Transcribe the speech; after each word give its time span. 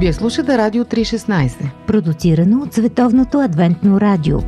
Вие 0.00 0.12
слушате 0.12 0.58
Радио 0.58 0.84
316. 0.84 1.70
Продуцирано 1.86 2.62
от 2.62 2.74
Световното 2.74 3.38
адвентно 3.40 4.00
радио. 4.00 4.38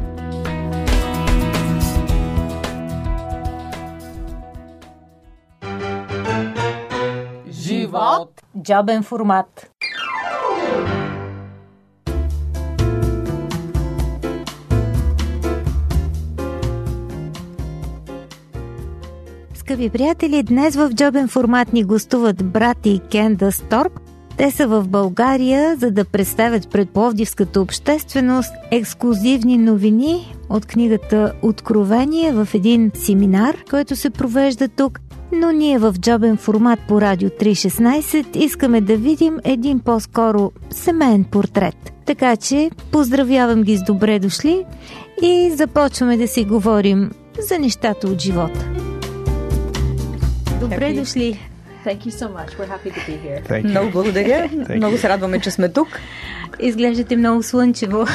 Живот! 7.50 8.42
Джобен 8.62 9.02
формат. 9.02 9.70
Скъпи 19.54 19.90
приятели, 19.90 20.42
днес 20.42 20.76
в 20.76 20.90
джобен 20.94 21.28
формат 21.28 21.72
ни 21.72 21.84
гостуват 21.84 22.44
брати 22.44 23.00
Кенда 23.10 23.52
Сторп. 23.52 24.09
Те 24.40 24.50
са 24.50 24.66
в 24.66 24.88
България, 24.88 25.76
за 25.76 25.90
да 25.90 26.04
представят 26.04 26.68
пред 26.70 26.90
Пловдивската 26.90 27.60
общественост 27.60 28.52
ексклюзивни 28.70 29.58
новини 29.58 30.34
от 30.48 30.66
книгата 30.66 31.32
Откровение 31.42 32.32
в 32.32 32.48
един 32.54 32.90
семинар, 32.94 33.56
който 33.70 33.96
се 33.96 34.10
провежда 34.10 34.68
тук. 34.68 35.00
Но 35.32 35.52
ние 35.52 35.78
в 35.78 35.94
джобен 36.00 36.36
формат 36.36 36.80
по 36.88 37.00
Радио 37.00 37.28
316 37.28 38.36
искаме 38.36 38.80
да 38.80 38.96
видим 38.96 39.38
един 39.44 39.80
по-скоро 39.80 40.52
семейен 40.70 41.24
портрет. 41.24 41.92
Така 42.06 42.36
че 42.36 42.70
поздравявам 42.92 43.62
ги 43.62 43.76
с 43.76 43.82
добре 43.82 44.18
дошли 44.18 44.64
и 45.22 45.50
започваме 45.54 46.16
да 46.16 46.28
си 46.28 46.44
говорим 46.44 47.10
за 47.48 47.58
нещата 47.58 48.08
от 48.08 48.20
живота. 48.20 48.68
Добре 50.60 50.76
Happy. 50.76 50.98
дошли! 50.98 51.49
Thank 51.84 52.06
you 52.06 52.12
so 52.12 52.28
much. 52.28 52.50
We're 52.58 52.66
happy 52.66 52.90
to 52.90 53.00
be 53.06 53.16
here. 53.16 53.40
Thank 53.48 53.64
you. 53.64 53.68
Много 53.70 53.90
благодаря. 53.90 54.48
Thank 54.48 54.76
Много 54.76 54.96
you. 54.96 55.00
се 55.00 55.08
радваме, 55.08 55.40
че 55.40 55.50
сме 55.50 55.68
тук. 55.68 55.88
Изглеждате 56.60 57.16
много 57.16 57.42
слънчево. 57.42 58.06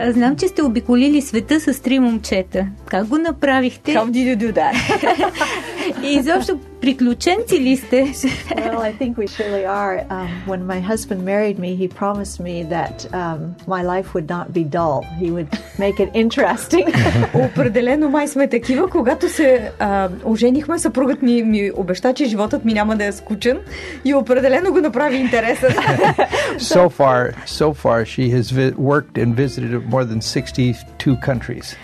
Знам, 0.00 0.36
че 0.36 0.48
сте 0.48 0.62
обиколили 0.62 1.22
света 1.22 1.60
с 1.60 1.80
три 1.82 1.98
момчета. 1.98 2.66
Как 2.86 3.06
го 3.06 3.18
направихте? 3.18 3.94
How 3.94 4.10
did 4.10 4.36
you 4.36 4.52
do 4.52 4.52
that? 4.52 4.74
И 6.03 6.13
изобщо 6.13 6.59
приключенци 6.81 7.59
ли 7.59 7.77
сте? 7.77 8.05
well, 8.05 8.79
I 8.79 8.93
think 8.99 9.17
we 9.17 9.27
surely 9.27 9.65
are. 9.65 9.95
Um, 10.09 10.29
when 10.47 10.61
my 10.73 10.79
husband 10.91 11.19
married 11.25 11.57
me, 11.59 11.75
he 11.75 11.87
promised 11.87 12.37
me 12.47 12.55
that 12.75 12.95
um, 13.21 13.39
my 13.75 13.81
life 13.93 14.07
would 14.15 14.27
not 14.35 14.47
be 14.57 14.63
dull. 14.77 14.99
He 15.23 15.29
would 15.35 15.49
make 15.79 15.97
it 15.99 16.09
interesting. 16.23 16.85
Определено 17.33 18.09
май 18.09 18.27
сме 18.27 18.47
такива. 18.47 18.89
Когато 18.89 19.29
се 19.29 19.71
а, 19.79 20.09
оженихме, 20.25 20.79
съпругът 20.79 21.21
ми 21.21 21.43
ми 21.43 21.71
обеща, 21.75 22.13
че 22.13 22.25
животът 22.25 22.65
ми 22.65 22.73
няма 22.73 22.95
да 22.95 23.05
е 23.05 23.11
скучен 23.11 23.59
и 24.05 24.13
определено 24.13 24.71
го 24.71 24.81
направи 24.81 25.17
интересен. 25.17 25.69
So 26.59 26.89
far, 26.89 27.33
so 27.45 27.67
far, 27.73 27.99
she 28.05 28.25
has 28.35 28.45
vi- 28.57 28.73
worked 28.91 29.15
and 29.23 29.35
visited 29.35 29.71
more 29.93 30.05
than 30.05 30.19
62 30.21 31.19
countries. 31.29 31.75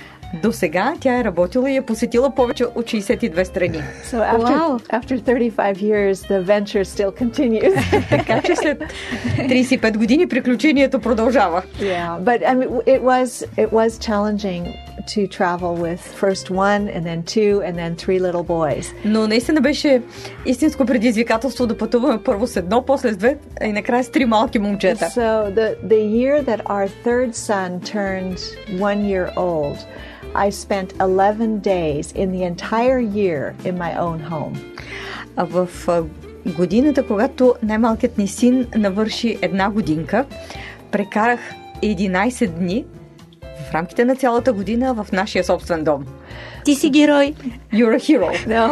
До 0.42 0.52
сега 0.52 0.94
тя 1.00 1.18
е 1.18 1.24
работила 1.24 1.70
и 1.70 1.76
е 1.76 1.82
посетила 1.82 2.30
повече 2.34 2.64
от 2.64 2.84
62 2.86 3.42
страни. 3.42 3.82
so 4.04 4.18
after, 4.34 4.38
Wow. 4.38 4.80
after 5.00 5.18
35 5.18 5.76
years, 5.82 6.14
the 6.22 6.42
venture 6.44 6.84
still 6.84 7.10
continues. 7.22 7.74
Така 8.10 8.42
че 8.42 8.56
след 8.56 8.82
35 9.38 9.96
години 9.98 10.26
приключението 10.28 11.00
продължава. 11.00 11.62
yeah, 11.80 12.18
but 12.24 12.42
I 12.42 12.54
mean, 12.54 12.68
it 12.86 13.02
was 13.02 13.44
it 13.56 13.70
was 13.72 13.98
challenging 14.08 14.62
to 15.14 15.20
travel 15.38 15.72
with 15.86 16.00
first 16.24 16.46
one, 16.50 16.82
and 16.94 17.02
then 17.08 17.20
two, 17.34 17.52
and 17.66 17.74
then 17.82 17.92
three 17.96 18.18
little 18.20 18.44
boys. 18.46 18.86
Но 19.04 19.26
наистина 19.28 19.60
беше 19.60 20.02
истинско 20.46 20.86
предизвикателство 20.86 21.66
да 21.66 21.76
пътуваме 21.78 22.18
първо 22.24 22.46
с 22.46 22.56
едно, 22.56 22.82
после 22.82 23.12
с 23.12 23.16
две, 23.16 23.36
а 23.60 23.66
и 23.66 23.72
накрая 23.72 24.04
с 24.04 24.08
три 24.10 24.24
малки 24.24 24.58
момчета. 24.58 25.04
So 25.04 25.54
the 25.54 25.76
the 25.86 26.00
year 26.18 26.44
that 26.44 26.62
our 26.64 26.88
third 27.04 27.30
son 27.34 27.80
turned 27.80 28.38
one 28.78 29.00
year 29.04 29.28
old, 29.36 29.76
I 30.35 30.51
spent 30.51 30.93
11 30.99 31.59
days 31.61 32.11
in 32.11 32.31
the 32.31 32.43
entire 32.43 32.99
year 32.99 33.53
in 33.63 33.77
my 33.77 33.97
own 33.97 34.19
home. 34.31 34.55
А 35.35 35.45
в 35.45 35.87
а, 35.87 36.03
годината, 36.57 37.07
когато 37.07 37.55
най-малкият 37.63 38.17
ни 38.17 38.27
син 38.27 38.67
навърши 38.75 39.37
една 39.41 39.69
годинка, 39.69 40.25
прекарах 40.91 41.39
11 41.83 42.47
дни 42.47 42.85
в 43.69 43.73
рамките 43.73 44.05
на 44.05 44.15
цялата 44.15 44.53
година 44.53 44.93
в 44.93 45.11
нашия 45.11 45.43
собствен 45.43 45.83
дом. 45.83 46.05
Ти 46.65 46.75
си 46.75 46.89
герой. 46.89 47.35
You're 47.73 47.95
a 47.95 47.99
hero. 47.99 48.31
No, 48.47 48.67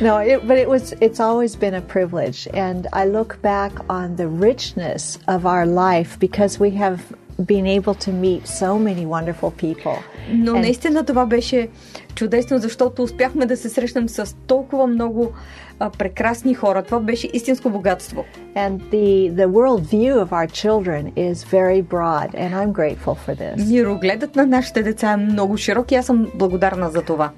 no, 0.00 0.14
it, 0.30 0.46
but 0.48 0.56
it 0.58 0.68
was. 0.68 0.84
It's 1.06 1.20
always 1.28 1.52
been 1.64 1.76
a 1.82 1.84
privilege, 1.96 2.40
and 2.66 2.80
I 3.00 3.04
look 3.16 3.30
back 3.52 3.72
on 3.98 4.06
the 4.20 4.28
richness 4.48 5.02
of 5.34 5.40
our 5.52 5.66
life 5.84 6.10
because 6.26 6.52
we 6.64 6.70
have 6.84 6.98
been 7.45 7.81
able 7.81 7.93
to 7.95 8.11
meet 8.11 8.41
so 8.47 8.69
many 8.79 9.05
wonderful 9.05 9.51
people. 9.51 9.97
Но 10.31 10.51
And- 10.51 10.59
наистина 10.61 11.05
това 11.05 11.25
беше 11.25 11.67
чудесно, 12.15 12.57
защото 12.57 13.03
успяхме 13.03 13.45
да 13.45 13.57
се 13.57 13.69
срещнем 13.69 14.09
с 14.09 14.35
толкова 14.47 14.87
много 14.87 15.31
а, 15.79 15.89
прекрасни 15.89 16.53
хора. 16.53 16.83
Това 16.83 16.99
беше 16.99 17.29
истинско 17.33 17.69
богатство. 17.69 18.25
And 18.55 18.79
the 18.79 19.31
the 19.33 19.47
world 19.47 19.81
view 19.81 20.13
of 20.25 20.29
our 20.29 20.47
children 20.47 21.03
is 21.15 21.33
very 21.33 21.81
broad, 21.81 22.29
and 22.35 22.49
I'm 22.53 22.71
grateful 22.71 23.15
for 23.27 23.35
this. 23.35 23.69
Мирогледът 23.69 24.35
на 24.35 24.45
нашите 24.45 24.83
деца 24.83 25.11
е 25.11 25.17
много 25.17 25.57
широк 25.57 25.91
и 25.91 25.95
аз 25.95 26.05
съм 26.05 26.27
благодарна 26.35 26.89
за 26.89 27.01
това. 27.01 27.29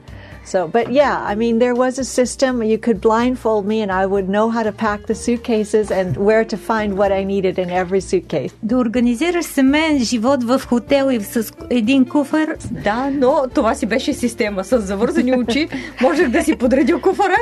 So, 0.53 0.67
but 0.67 0.87
yeah, 0.91 1.15
I 1.33 1.35
mean, 1.43 1.55
there 1.65 1.77
was 1.85 1.95
a 1.99 2.05
system. 2.19 2.53
You 2.63 2.79
could 2.87 3.01
blindfold 3.09 3.63
me, 3.67 3.83
and 3.85 3.93
I 3.93 4.05
would 4.13 4.29
know 4.29 4.47
how 4.57 4.63
to 4.71 4.73
pack 4.73 5.01
the 5.07 5.15
suitcases 5.15 5.87
and 5.99 6.17
where 6.17 6.45
to 6.53 6.57
find 6.57 6.89
what 7.01 7.11
I 7.13 7.23
needed 7.25 7.59
in 7.59 7.69
every 7.71 8.01
suitcase. 8.01 8.53
Да 8.63 8.77
организираш 8.77 9.45
семейен 9.45 9.99
живот 10.05 10.45
в 10.45 10.61
хотел 10.69 11.11
и 11.11 11.21
с 11.21 11.53
един 11.71 12.05
куфар. 12.05 12.57
Да, 12.71 13.11
но 13.13 13.45
това 13.55 13.75
си 13.75 13.87
беше 13.87 14.13
система. 14.13 14.65
С 14.65 14.81
завързани 14.81 15.37
очи 15.37 15.69
можех 16.01 16.29
да 16.29 16.45
си 16.45 16.57
подредя 16.57 17.01
куфара 17.01 17.37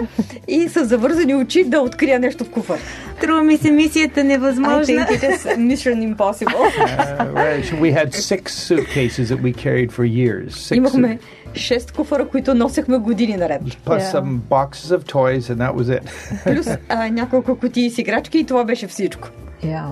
и 0.49 0.69
с 0.69 0.84
завързани 0.84 1.34
очи 1.34 1.65
да 1.65 1.81
открия 1.81 2.19
нещо 2.19 2.45
в 2.45 2.51
куфар. 2.51 2.79
Трува 3.21 3.43
ми 3.43 3.56
се 3.56 3.71
мисията 3.71 4.21
I 4.21 4.23
невъзможна. 4.23 4.84
think 4.84 5.09
it 5.09 5.23
is 5.23 5.56
mission 5.56 6.15
impossible. 6.15 6.65
Uh, 6.79 7.33
right, 7.34 7.65
so 7.65 7.75
we 7.77 7.91
had 8.01 8.09
six 8.15 8.43
suitcases 8.69 9.29
that 9.29 9.41
we 9.47 9.53
carried 9.53 9.91
for 9.93 10.05
years. 10.05 10.49
Six, 10.69 10.77
Имахме 10.77 11.19
шест 11.56 11.91
куфара, 11.91 12.28
които 12.28 12.53
носехме 12.53 12.97
години 12.97 13.38
наред. 13.38 13.62
plus 13.62 14.00
Yeah. 14.00 14.12
some 14.16 14.40
boxes 14.50 14.97
of 14.97 15.03
toys, 15.06 15.50
and 15.50 15.58
that 15.58 15.74
was 15.75 16.00
it. 16.00 16.03
Плюс 16.44 16.78
а, 16.90 17.09
няколко 17.09 17.56
кутии 17.56 17.90
с 17.90 17.97
играчки 17.97 18.40
и 18.40 18.44
това 18.46 18.64
беше 18.64 18.88
всичко. 18.88 19.28
Yeah, 19.63 19.92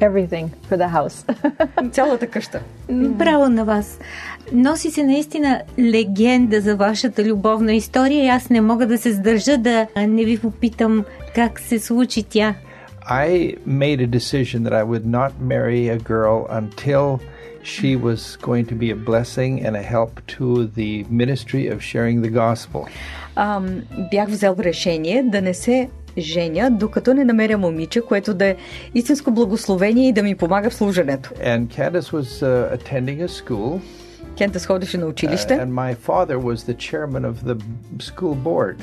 everything 0.00 0.46
for 0.70 0.76
the 0.76 0.90
house. 0.92 1.32
Цялата 1.92 2.26
къща. 2.26 2.60
Браво 2.90 3.48
на 3.48 3.64
вас. 3.64 3.98
Носи 4.52 4.90
се 4.90 5.02
наистина 5.02 5.62
легенда 5.78 6.60
за 6.60 6.76
вашата 6.76 7.24
любовна 7.24 7.72
история 7.74 8.24
и 8.24 8.28
аз 8.28 8.50
не 8.50 8.60
мога 8.60 8.86
да 8.86 8.98
се 8.98 9.12
сдържа 9.12 9.58
да 9.58 9.86
не 9.96 10.24
ви 10.24 10.38
попитам 10.38 11.04
как 11.34 11.60
се 11.60 11.78
случи 11.78 12.22
тя. 12.22 12.54
I 13.10 13.56
made 13.68 14.00
a 14.00 14.08
decision 14.18 14.58
that 14.64 14.72
I 14.72 14.84
would 14.84 15.06
not 15.06 15.32
marry 15.52 15.82
a 15.96 15.98
girl 15.98 16.46
until 16.60 17.18
she 17.63 17.95
was 17.95 18.37
going 18.41 18.65
to 18.71 18.75
be 18.75 18.89
a 18.91 18.95
blessing 18.95 19.65
and 19.65 19.75
a 19.75 19.81
help 19.95 20.11
to 20.37 20.67
the 20.67 21.05
ministry 21.09 21.63
of 21.73 21.77
sharing 21.81 22.21
the 22.21 22.31
gospel. 22.31 22.85
Ам, 23.35 23.81
бях 24.11 24.29
взел 24.29 24.55
решение 24.59 25.23
да 25.23 25.41
не 25.41 25.53
се 25.53 25.89
женя, 26.17 26.71
докато 26.71 27.13
не 27.13 27.23
намеря 27.25 27.57
момиче, 27.57 28.01
което 28.01 28.33
да 28.33 28.45
е 28.45 28.55
истинско 28.93 29.31
благословение 29.31 30.07
и 30.09 30.13
да 30.13 30.23
ми 30.23 30.35
помага 30.35 30.69
в 30.69 30.73
служенето. 30.73 31.29
And 31.29 31.67
Candace 31.67 32.13
was 32.13 32.41
uh, 32.43 32.77
attending 32.77 33.25
a 33.25 33.27
school, 33.27 33.79
Кента 34.37 34.59
сходеше 34.59 34.97
на 34.97 35.05
uh, 35.05 35.09
училище. 35.09 35.53
and 35.53 35.73
my 35.73 35.95
father 36.07 36.39
was 36.39 36.55
the 36.71 36.73
chairman 36.77 37.25
of 37.25 37.35
the 37.45 37.57
school 37.99 38.35
board. 38.35 38.77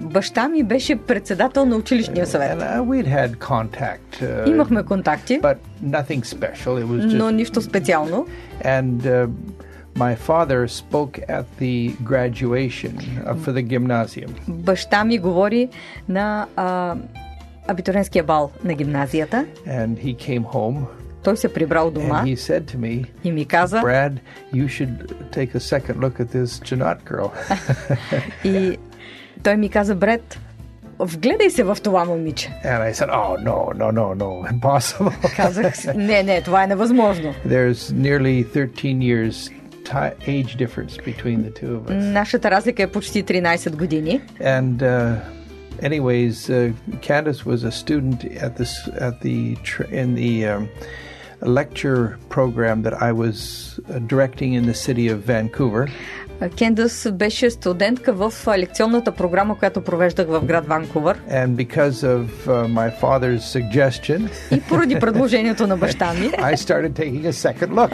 Баща 0.00 0.48
ми 0.48 0.62
беше 0.62 0.96
председател 0.96 1.64
на 1.64 1.76
училищния 1.76 2.26
съвет. 2.26 2.60
Uh, 2.60 3.36
contact, 3.36 4.22
uh, 4.22 4.48
Имахме 4.48 4.82
контакти, 4.82 5.40
just 5.40 7.16
но 7.16 7.30
нищо 7.30 7.62
специално. 7.62 8.26
And 8.64 9.02
uh, 9.02 9.28
my 9.96 10.14
father 10.28 10.68
spoke 10.68 11.14
at 11.28 11.44
the 11.60 11.94
graduation 12.02 12.92
uh, 12.96 13.34
for 13.34 13.52
the 13.52 13.62
gymnasium. 13.62 14.30
Баща 14.48 15.04
ми 15.04 15.18
говори 15.18 15.68
на 16.08 16.46
а, 16.56 16.96
абитуренския 17.68 18.24
бал 18.24 18.50
на 18.64 18.74
гимназията. 18.74 19.46
And 19.68 19.96
he 20.04 20.16
came 20.16 20.44
home 20.44 20.76
Той 21.22 21.36
се 21.36 21.52
прибрал 21.52 21.90
дома 21.90 22.22
and 22.22 22.36
he 22.36 22.36
said 22.36 22.60
to 22.60 22.76
me, 22.76 23.06
и 23.24 23.32
ми 23.32 23.44
каза, 23.44 23.76
Brad, 23.76 24.12
you 24.54 24.68
should 24.68 25.14
take 25.32 25.54
a 25.54 25.60
second 25.60 25.96
look 26.00 26.20
at 26.20 26.32
this 26.32 26.46
Janot 26.46 26.98
girl. 27.04 27.30
и 28.44 28.78
той 29.43 29.57
ми 29.57 29.69
каза, 29.69 29.95
Бред, 29.95 30.39
вгледай 30.99 31.49
се 31.49 31.63
в 31.63 31.77
това 31.83 32.05
момиче. 32.05 32.49
and 32.65 32.81
I 32.81 32.93
said, 32.93 33.09
Oh, 33.09 33.37
no, 33.43 33.73
no, 33.81 33.91
no, 33.91 34.15
no, 34.23 34.51
impossible. 34.59 35.35
Казах, 35.35 35.77
си, 35.77 35.87
не, 35.95 36.23
не, 36.23 36.41
това 36.41 36.63
е 36.63 36.67
невъзможно. 36.67 37.33
There's 37.47 37.73
nearly 37.93 38.45
13 38.45 38.97
years 38.97 39.51
ti 39.83 40.11
age 40.27 40.55
difference 40.57 40.97
between 40.97 41.37
the 41.43 41.51
two 41.61 41.71
of 41.79 41.89
us. 41.89 41.93
Нашата 42.11 42.51
разлика 42.51 42.83
е 42.83 42.87
почти 42.87 43.23
13 43.23 43.75
години. 43.75 44.21
And 44.41 44.75
uh, 44.81 45.15
anyways, 45.81 46.49
uh, 46.49 46.73
Candace 47.01 47.45
was 47.45 47.63
a 47.63 47.71
student 47.83 48.19
at 48.45 48.53
this 48.57 48.73
at 49.07 49.15
the 49.21 49.55
tr- 49.69 49.89
in 50.01 50.15
the 50.15 50.33
um, 50.53 50.67
lecture 51.41 52.17
program 52.29 52.81
that 52.83 52.95
I 53.09 53.11
was 53.11 53.37
uh, 53.89 53.99
directing 54.13 54.53
in 54.53 54.63
the 54.71 54.77
city 54.87 55.07
of 55.09 55.17
Vancouver. 55.33 55.87
Кендъс 56.48 57.08
беше 57.12 57.50
студентка 57.50 58.12
в 58.12 58.32
лекционната 58.58 59.12
програма, 59.12 59.58
която 59.58 59.80
провеждах 59.80 60.26
в 60.28 60.44
град 60.44 60.66
Ванкувър. 60.66 61.18
And 61.32 61.48
because 61.48 61.90
of 61.90 62.24
uh, 62.46 62.66
my 62.66 63.00
father's 63.00 63.38
suggestion, 63.38 64.28
И 64.50 64.60
поради 64.60 65.00
предложението 65.00 65.66
на 65.66 65.76
баща 65.76 66.12
ми, 66.12 66.30
I 66.30 66.56
started 66.56 66.92
taking 66.92 67.22
a 67.22 67.32
second 67.32 67.68
look. 67.68 67.90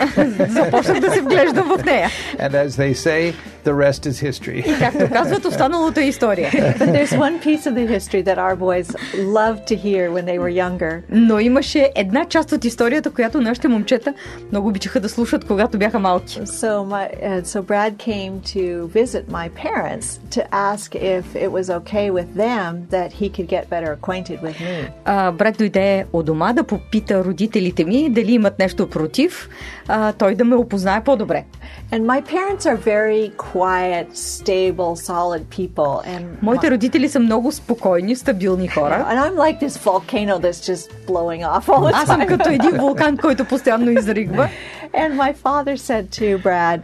започнах 0.64 1.00
да 1.00 1.10
се 1.10 1.20
вглеждам 1.20 1.68
в 1.78 1.84
нея. 1.84 2.08
and 2.38 2.50
as 2.50 2.68
they 2.68 2.94
say, 2.94 3.34
the 3.64 3.74
rest 3.74 4.06
is 4.10 4.30
history. 4.30 4.78
Както 4.78 5.12
казват, 5.12 5.44
останалото 5.44 6.00
е 6.00 6.04
история. 6.04 6.50
But 6.52 6.78
there's 6.96 7.18
one 7.18 7.40
piece 7.44 7.66
of 7.66 7.74
the 7.74 7.86
history 7.98 8.22
that 8.22 8.38
our 8.38 8.56
boys 8.56 8.88
loved 9.16 9.62
to 9.70 9.74
hear 9.76 10.10
when 10.10 10.24
they 10.24 10.38
were 10.38 10.64
younger. 10.64 11.02
Но 11.10 11.40
имаше 11.40 11.90
една 11.94 12.24
част 12.24 12.52
от 12.52 12.64
историята, 12.64 13.10
която 13.10 13.40
нашите 13.40 13.68
момчета 13.68 14.14
много 14.50 14.68
обичаха 14.68 15.00
да 15.00 15.08
слушат, 15.08 15.44
когато 15.44 15.78
бяха 15.78 15.98
малки. 15.98 16.40
So 16.40 16.70
my 16.94 17.22
uh, 17.24 17.42
so 17.44 17.62
Brad 17.62 17.96
came 17.96 18.35
to 18.55 18.63
visit 18.99 19.23
my 19.39 19.47
parents 19.65 20.07
to 20.35 20.41
ask 20.71 20.87
if 20.95 21.25
it 21.45 21.49
was 21.57 21.67
okay 21.79 22.07
with 22.17 22.29
them 22.45 22.69
that 22.95 23.09
he 23.19 23.27
could 23.35 23.47
get 23.55 23.63
better 23.69 23.91
acquainted 23.99 24.39
with 24.41 24.57
me. 24.59 24.89
А, 25.05 25.31
брат 25.31 25.57
дойде 25.57 26.05
от 26.13 26.25
дома 26.25 26.53
да 26.53 26.63
попита 26.63 27.23
родителите 27.23 27.85
ми 27.85 28.09
дали 28.09 28.31
имат 28.33 28.59
нещо 28.59 28.89
против, 28.89 29.49
а, 29.87 30.13
той 30.13 30.35
да 30.35 30.45
ме 30.45 30.55
опознае 30.55 31.03
по-добре. 31.03 31.43
And 31.91 32.05
my 32.05 32.21
parents 32.21 32.65
are 32.65 32.77
very 32.77 33.31
quiet, 33.37 34.07
stable, 34.15 34.95
solid 34.95 35.43
people 35.49 36.05
and 36.07 36.23
Моите 36.41 36.71
родители 36.71 37.09
са 37.09 37.19
много 37.19 37.51
спокойни, 37.51 38.15
стабилни 38.15 38.67
хора. 38.67 39.05
and 39.09 39.19
I'm 39.19 39.35
like 39.35 39.59
this 39.59 39.77
volcano 39.77 40.39
that's 40.39 40.61
just 40.71 40.85
blowing 41.07 41.43
off 41.43 41.69
all 41.69 41.81
the 41.81 41.91
Аз 41.93 42.05
съм 42.07 42.21
time. 42.21 42.27
като 42.27 42.49
един 42.49 42.71
вулкан, 42.71 43.17
който 43.17 43.45
постоянно 43.45 43.91
изригва. 43.91 44.49
And 44.93 45.15
my 45.15 45.33
father 45.43 45.75
said 45.77 46.05
to 46.19 46.43
Brad, 46.43 46.79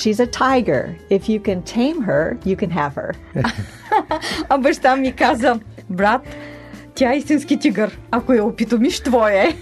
She's 0.00 0.20
a 0.20 0.26
tiger. 0.26 0.94
If 1.08 1.26
you 1.26 1.40
can 1.40 1.62
tame 1.62 2.02
her, 2.02 2.38
you 2.44 2.54
can 2.54 2.70
have 2.70 2.94
her. 2.94 3.14
А 4.48 4.58
баща 4.58 4.96
ми 4.96 5.12
каза, 5.12 5.60
брат, 5.90 6.22
тя 6.94 7.12
е 7.12 7.16
истински 7.16 7.58
тигър. 7.58 7.98
Ако 8.10 8.32
я 8.32 8.44
опитомиш, 8.44 9.00
твоя 9.00 9.42
е. 9.42 9.52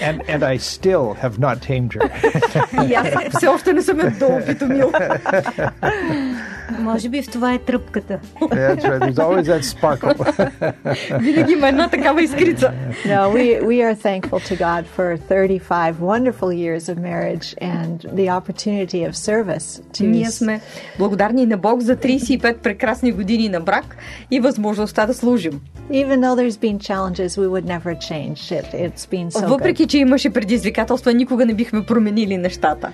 and 0.00 0.26
and 0.26 0.42
I 0.42 0.58
still 0.58 1.14
have 1.22 1.38
not 1.38 1.58
tamed 1.58 1.90
her. 1.96 2.88
И 2.90 2.94
аз 2.94 3.36
все 3.36 3.46
още 3.46 3.72
не 3.72 3.82
съм 3.82 4.00
я 4.00 4.10
доопитомил. 4.10 4.92
Може 6.78 7.08
би 7.08 7.22
в 7.22 7.30
това 7.30 7.54
е 7.54 7.58
тръпката. 7.58 8.18
That's 8.40 8.82
right. 8.82 9.00
There's 9.00 9.18
always 9.18 9.42
that 9.42 9.62
sparkle. 9.62 11.20
Винаги 11.20 11.52
има 11.52 11.68
една 11.68 11.88
такава 11.88 12.22
искрица. 12.22 12.72
No, 13.06 13.32
we, 13.32 13.62
we 13.62 13.82
are 13.82 13.94
thankful 13.94 14.40
to 14.40 14.56
God 14.56 14.84
for 14.96 15.16
35 15.16 15.94
wonderful 16.00 16.50
years 16.52 16.88
of 16.88 16.96
marriage 16.98 17.54
and 17.60 17.96
the 18.20 18.28
opportunity 18.38 19.08
of 19.08 19.12
service 19.12 19.82
to 19.92 20.06
Ние 20.06 20.30
сме 20.30 20.60
благодарни 20.98 21.46
на 21.46 21.56
Бог 21.56 21.80
за 21.80 21.96
35 21.96 22.56
прекрасни 22.56 23.12
години 23.12 23.48
на 23.48 23.60
брак 23.60 23.96
и 24.30 24.40
възможността 24.40 25.06
да 25.06 25.14
служим. 25.14 25.60
even 25.90 26.20
though 26.20 26.34
there's 26.34 26.56
been 26.56 26.78
challenges, 26.78 27.36
we 27.36 27.46
would 27.46 27.64
never 27.64 27.94
change 27.94 28.50
it. 28.52 28.66
It's 28.72 29.06
been 29.06 29.30
so 29.30 29.40
good. 29.40 29.48
Въпреки, 29.48 29.86
че 29.86 29.98
имаше 29.98 30.30
предизвикателства, 30.30 31.14
никога 31.14 31.46
не 31.46 31.54
бихме 31.54 31.86
променили 31.86 32.36
нещата. 32.36 32.92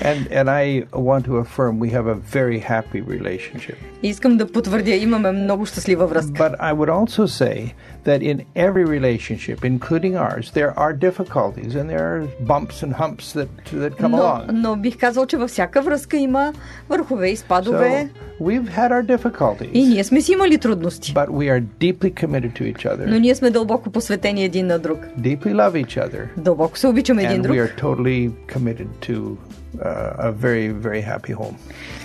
and 0.00 0.18
and 0.32 0.48
I 0.50 0.64
want 0.92 1.24
to 1.24 1.34
affirm 1.44 1.78
we 1.80 1.90
have 1.90 2.06
a 2.06 2.18
very 2.38 2.58
happy 2.60 3.00
relationship. 3.08 3.76
И 4.02 4.08
искам 4.08 4.36
да 4.36 4.52
потвърдя, 4.52 4.94
имаме 4.94 5.32
много 5.32 5.66
щастлива 5.66 6.06
връзка. 6.06 6.32
But 6.32 6.56
I 6.60 6.72
would 6.74 6.88
also 6.88 7.26
say 7.26 7.72
that 8.04 8.20
in 8.22 8.36
every 8.56 8.84
relationship, 8.84 9.58
including 9.64 10.14
ours, 10.16 10.50
there 10.54 10.72
are 10.78 10.92
difficulties 11.08 11.72
and 11.78 11.86
there 11.92 12.04
are 12.12 12.22
bumps 12.52 12.76
and 12.84 12.92
humps 12.92 13.26
that 13.38 13.48
that 13.82 13.92
come 14.02 14.10
Но, 14.10 14.18
along. 14.18 14.52
но 14.52 14.76
бих 14.76 14.98
казал, 14.98 15.26
че 15.26 15.36
във 15.36 15.50
всяка 15.50 15.82
връзка 15.82 16.16
има 16.16 16.52
върхове 16.88 17.28
и 17.28 17.36
спадове. 17.36 18.08
So 18.40 18.44
we've 18.44 18.68
had 18.68 18.90
our 18.92 19.16
difficulties, 19.18 19.70
И 19.72 19.82
ние 19.86 20.04
сме 20.04 20.20
си 20.20 20.32
имали 20.32 20.58
трудности. 20.58 21.14
but 21.14 21.26
we 21.28 21.50
are 21.50 21.62
deeply 21.80 22.14
committed 22.14 22.52
to 22.52 22.74
each 22.74 22.84
Но 22.84 22.90
other, 23.04 23.18
ние 23.20 23.34
сме 23.34 23.50
дълбоко 23.50 23.90
посветени 23.90 24.44
един 24.44 24.66
на 24.66 24.78
друг. 24.78 24.98
deeply 25.20 25.54
love 25.54 25.84
each 25.86 26.08
other, 26.08 26.24
Дълбоко 26.36 26.78
се 26.78 26.86
обичаме 26.86 27.22
един 27.24 27.38
and 27.38 27.42
друг. 27.42 27.56
we 27.56 27.68
are 27.68 27.80
totally 27.80 28.30
committed 28.54 28.86
to 29.08 29.12
uh, 29.12 29.36
a 29.77 30.31
very 30.31 30.73
very 30.73 31.01
happy 31.01 31.33
home. 31.35 31.55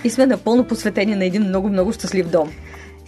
И 0.03 0.09
сме 0.09 0.25
напълно 0.25 0.67
посветени 0.67 1.15
на 1.15 1.25
един 1.25 1.43
много, 1.43 1.69
много 1.69 1.93
щастлив 1.93 2.29
дом. 2.29 2.51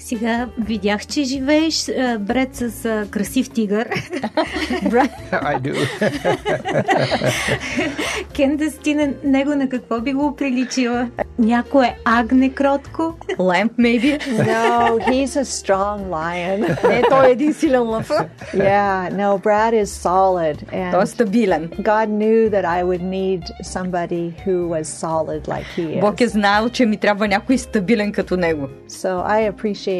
Сега 0.07 0.47
видях, 0.57 1.05
че 1.07 1.23
живееш 1.23 1.89
а, 1.89 2.17
бред 2.19 2.55
с 2.55 2.85
а, 2.85 3.07
красив 3.11 3.49
тигър. 3.49 3.87
I 5.31 5.59
do. 5.61 5.73
Кендас, 8.35 8.77
ти 8.77 8.95
на 8.95 9.13
него 9.23 9.55
на 9.55 9.69
какво 9.69 10.01
би 10.01 10.13
го 10.13 10.35
приличила? 10.35 11.09
Някое 11.39 11.95
агне 12.05 12.49
кротко? 12.49 13.17
Lamp, 13.37 13.71
maybe. 13.79 14.19
No, 14.27 14.99
he's 15.09 15.25
a 15.25 15.43
strong 15.43 15.99
lion. 16.09 16.91
Е, 16.91 17.01
той 17.09 17.27
е 17.27 17.31
един 17.31 17.53
силен 17.53 17.81
лъв. 17.83 18.09
yeah, 18.53 19.11
no, 19.11 19.43
Brad 19.43 19.83
is 19.83 19.85
solid. 19.85 20.55
And 20.73 20.91
Той 20.91 21.03
е 21.03 21.05
стабилен. 21.05 21.69
God 21.69 22.07
knew 22.09 22.49
that 22.49 22.65
I 22.65 22.83
would 22.83 23.01
need 23.01 23.41
somebody 23.63 24.33
who 24.45 24.67
was 24.67 24.83
solid 25.05 25.41
like 25.47 25.65
he 25.77 25.99
Бог 25.99 26.21
е 26.21 26.23
is. 26.23 26.27
знаел, 26.27 26.69
че 26.69 26.85
ми 26.85 26.97
трябва 26.97 27.27
някой 27.27 27.57
стабилен 27.57 28.11
като 28.11 28.37
него. 28.37 28.67
So 28.89 29.27
I 29.27 29.51
appreciate 29.51 29.96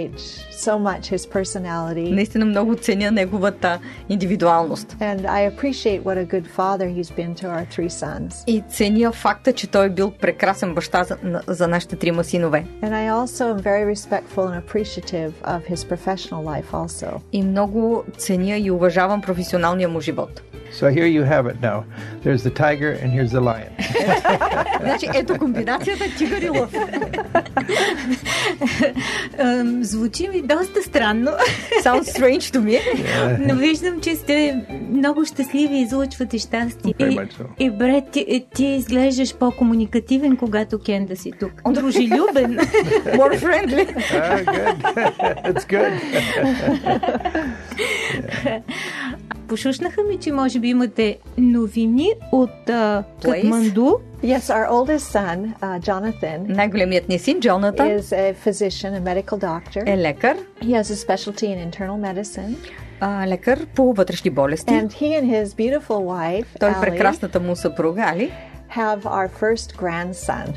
so 0.52 0.74
much 0.80 1.04
his 1.16 1.26
personality. 1.26 2.12
Наистина 2.12 2.46
много 2.46 2.76
ценя 2.76 3.12
неговата 3.12 3.80
индивидуалност. 4.10 4.96
And 5.00 5.26
I 5.26 5.52
appreciate 5.52 6.04
what 6.04 6.18
a 6.18 6.26
good 6.26 6.48
father 6.58 6.88
he's 6.88 7.12
been 7.18 7.36
to 7.36 7.46
our 7.48 7.66
three 7.66 7.90
sons. 7.90 8.44
И 8.48 8.64
ценя 8.70 9.12
факта, 9.12 9.54
че 9.54 9.68
той 9.68 9.86
е 9.86 9.90
бил 9.90 10.12
прекрасен 10.12 10.76
баща 10.76 11.04
за, 11.04 11.18
за 11.48 11.68
нашите 11.68 11.96
трима 11.96 12.24
синове. 12.24 12.66
And 12.82 12.94
I 12.94 13.08
also 13.10 13.56
am 13.56 13.60
very 13.62 13.86
respectful 13.96 14.44
and 14.48 14.56
appreciative 14.64 15.32
of 15.44 15.62
his 15.66 15.96
professional 15.96 16.44
life 16.44 16.74
also. 16.74 17.22
И 17.32 17.44
много 17.44 18.04
ценя 18.18 18.58
и 18.58 18.72
уважавам 18.72 19.22
професионалния 19.22 19.90
му 19.90 20.02
живот. 20.02 20.42
So 20.72 20.90
here 20.90 21.08
you 21.08 21.24
have 21.24 21.48
it 21.48 21.62
now. 21.62 21.86
There's 22.24 22.44
the 22.44 22.52
tiger 22.52 22.92
and 22.92 23.12
here's 23.12 23.32
the 23.32 23.42
lion. 23.42 23.72
Значи, 24.82 25.08
ето 25.16 25.38
комбинацията 25.38 26.06
тигър 26.18 26.42
и 26.42 26.50
лъв. 26.50 26.72
Звучи 29.82 30.28
ми 30.28 30.42
доста 30.42 30.84
странно, 30.84 31.32
Sounds 31.84 32.20
strange 32.20 32.40
to 32.40 32.60
me. 32.60 32.80
но 33.40 33.56
виждам, 33.56 34.02
че 34.02 34.16
сте 34.16 34.66
много 34.92 35.26
щастливи 35.26 35.76
и 35.76 35.82
излъчвате 35.82 36.38
щастие. 36.38 36.94
И, 37.00 37.04
much 37.04 37.34
so. 37.34 37.46
и 37.60 37.70
бред, 37.70 38.04
ти, 38.12 38.46
ти 38.56 38.66
изглеждаш 38.66 39.36
по-комуникативен, 39.36 40.38
когато 40.38 40.80
Кенда 40.80 41.16
си 41.16 41.32
тук. 41.40 41.52
Дружелюбен. 41.72 42.58
More 43.06 43.40
friendly. 43.40 43.86
Ah, 44.12 44.44
good. 44.46 44.76
That's 45.46 45.66
good. 45.74 45.94
Пошушнаха 49.48 50.02
ми, 50.04 50.18
че 50.18 50.32
може 50.32 50.57
би 50.60 50.68
имате 50.70 51.18
новини 51.38 52.10
от 52.32 52.70
а? 52.70 53.04
Катманду. 53.24 53.92
Yes, 54.24 54.40
our 54.40 54.68
oldest 54.70 55.08
son, 55.18 55.54
uh, 55.62 55.80
Jonathan, 55.80 56.38
Най-големият 56.48 57.10
ни 57.10 57.20
син, 57.20 57.40
Джонатан, 57.40 57.88
is 57.88 58.02
a 58.02 58.36
physician, 58.46 59.00
a 59.00 59.02
medical 59.02 59.38
doctor. 59.38 59.90
е 59.90 59.98
лекар. 59.98 60.38
He 60.62 60.82
has 60.82 60.82
a 60.82 61.08
specialty 61.08 61.44
in 61.44 61.72
internal 61.72 62.14
medicine. 62.14 62.56
А, 63.00 63.28
лекар 63.28 63.66
по 63.76 63.94
вътрешни 63.94 64.30
болести. 64.32 64.74
And 64.74 64.88
he 64.88 65.22
and 65.22 65.44
his 65.44 65.46
beautiful 65.46 65.82
wife, 65.90 66.46
Той 66.60 66.70
и 66.70 66.74
Allie, 66.74 66.82
прекрасната 66.82 67.40
му 67.40 67.56
съпруга 67.56 68.12
Али 68.14 68.32
have 68.78 69.02
our 69.02 69.30
first 69.42 69.76
grandson. 69.78 70.54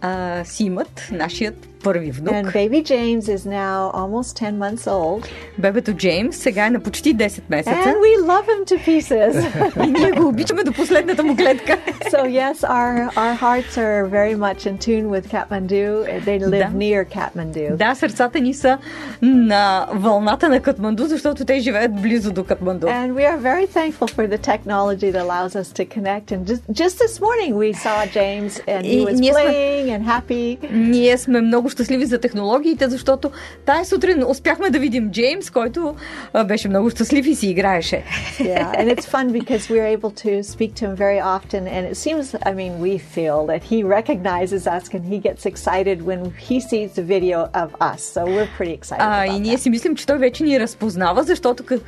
а, 0.00 0.44
си 0.44 0.64
имат 0.64 1.08
нашият 1.12 1.68
първи 1.83 2.11
внук. 2.11 2.33
And 2.33 2.45
baby 2.53 2.83
James 2.83 3.21
is 3.21 3.45
now 3.45 3.91
almost 3.93 4.39
10 4.39 4.51
months 4.57 4.87
old. 4.87 5.25
Бебето 5.57 5.93
Джеймс 5.93 6.35
сега 6.37 6.65
е 6.65 6.69
на 6.69 6.79
почти 6.79 7.15
10 7.15 7.41
месеца. 7.49 7.75
And 7.75 7.95
we 7.95 8.25
love 8.25 8.45
him 8.45 8.65
to 8.65 8.85
pieces. 8.87 9.47
И 9.87 9.91
ние 9.91 10.11
го 10.11 10.27
обичаме 10.27 10.63
до 10.63 10.73
последната 10.73 11.23
му 11.23 11.35
клетка. 11.35 11.77
so, 12.11 12.23
yes, 12.25 12.53
our, 12.63 13.09
our 13.15 13.35
hearts 13.35 13.77
are 13.77 14.05
very 14.09 14.35
much 14.35 14.65
in 14.65 14.77
tune 14.77 15.05
with 15.09 15.29
Kathmandu. 15.29 15.85
They 16.25 16.39
live 16.39 16.71
Да. 16.71 16.77
near 16.77 17.05
Kathmandu. 17.05 17.75
Да, 17.75 17.95
сърцата 17.95 18.39
ни 18.39 18.53
са 18.53 18.77
на 19.21 19.87
вълната 19.93 20.49
на 20.49 20.59
Катманду, 20.59 21.05
защото 21.05 21.45
те 21.45 21.59
живеят 21.59 22.01
близо 22.01 22.31
до 22.33 22.43
Катманду. 22.43 22.87
And 22.87 23.13
we 23.13 23.25
are 23.25 23.37
very 23.37 23.67
thankful 23.67 24.07
for 24.07 24.27
the 24.27 24.37
technology 24.53 25.11
that 25.11 25.21
allows 25.21 25.55
us 25.55 25.67
to 25.73 25.85
connect. 25.95 26.31
And 26.31 26.45
just, 26.47 26.61
just 26.71 26.95
this 26.99 27.15
morning, 27.21 27.51
we 27.63 27.69
saw 27.73 27.95
James, 28.13 28.51
and 28.67 28.81
he 28.85 29.01
И 29.01 29.05
was 29.05 29.19
ние 29.19 29.33
сме- 29.33 29.45
playing 29.45 29.87
and 29.97 30.03
happy. 30.05 30.57
Ние 30.71 31.17
сме 31.17 31.41
много 31.41 31.69
щастливи 31.72 32.06
за 32.06 32.18
технологиите, 32.18 32.88
защото 32.88 33.30
тая 33.66 33.84
сутрин 33.84 34.24
успяхме 34.28 34.70
да 34.70 34.78
видим 34.78 35.10
Джеймс, 35.10 35.50
който 35.50 35.94
а, 36.32 36.44
беше 36.44 36.68
много 36.68 36.90
щастлив 36.90 37.26
и 37.26 37.34
си 37.34 37.48
играеше. 37.48 38.04
Yeah, 38.38 38.76
and 38.78 38.96
it's 38.96 39.04
fun 39.04 39.32
because 39.32 39.70
we're 39.70 39.98
able 39.98 40.12
to 40.24 40.42
speak 40.42 40.74
to 40.74 40.82
him 40.86 40.94
very 40.96 41.20
often, 41.36 41.62
and 41.74 41.82
it 41.92 41.96
seems, 42.06 42.24
I 42.50 42.52
mean, 42.60 42.72
we 42.86 42.98
feel 43.16 43.38
that 43.50 43.62
he 43.70 43.78
recognizes 43.98 44.62
us 44.76 44.84
and 44.94 45.02
he 45.12 45.18
gets 45.28 45.42
excited 45.52 45.98
when 46.08 46.20
he 46.48 46.56
sees 46.70 46.88
the 47.00 47.06
video 47.14 47.38
of 47.62 47.68
us. 47.92 48.00
So 48.14 48.20
we're 48.34 48.50
pretty 48.58 48.74
excited. 48.80 49.00
А, 49.00 49.24
about 49.24 49.36
и 49.36 49.40
ние 49.40 49.58
си 49.58 49.70
мислим, 49.70 49.96
че 49.96 50.06
той 50.06 50.18
вече 50.18 50.44
ни 50.44 50.60
разпознава, 50.60 51.22
защото 51.22 51.62
к- 51.62 51.80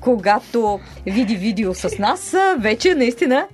когато 0.00 0.80
види 1.06 1.36
видео 1.36 1.74
с 1.74 1.98
нас, 1.98 2.34
вече 2.58 2.94
наистина 2.94 3.46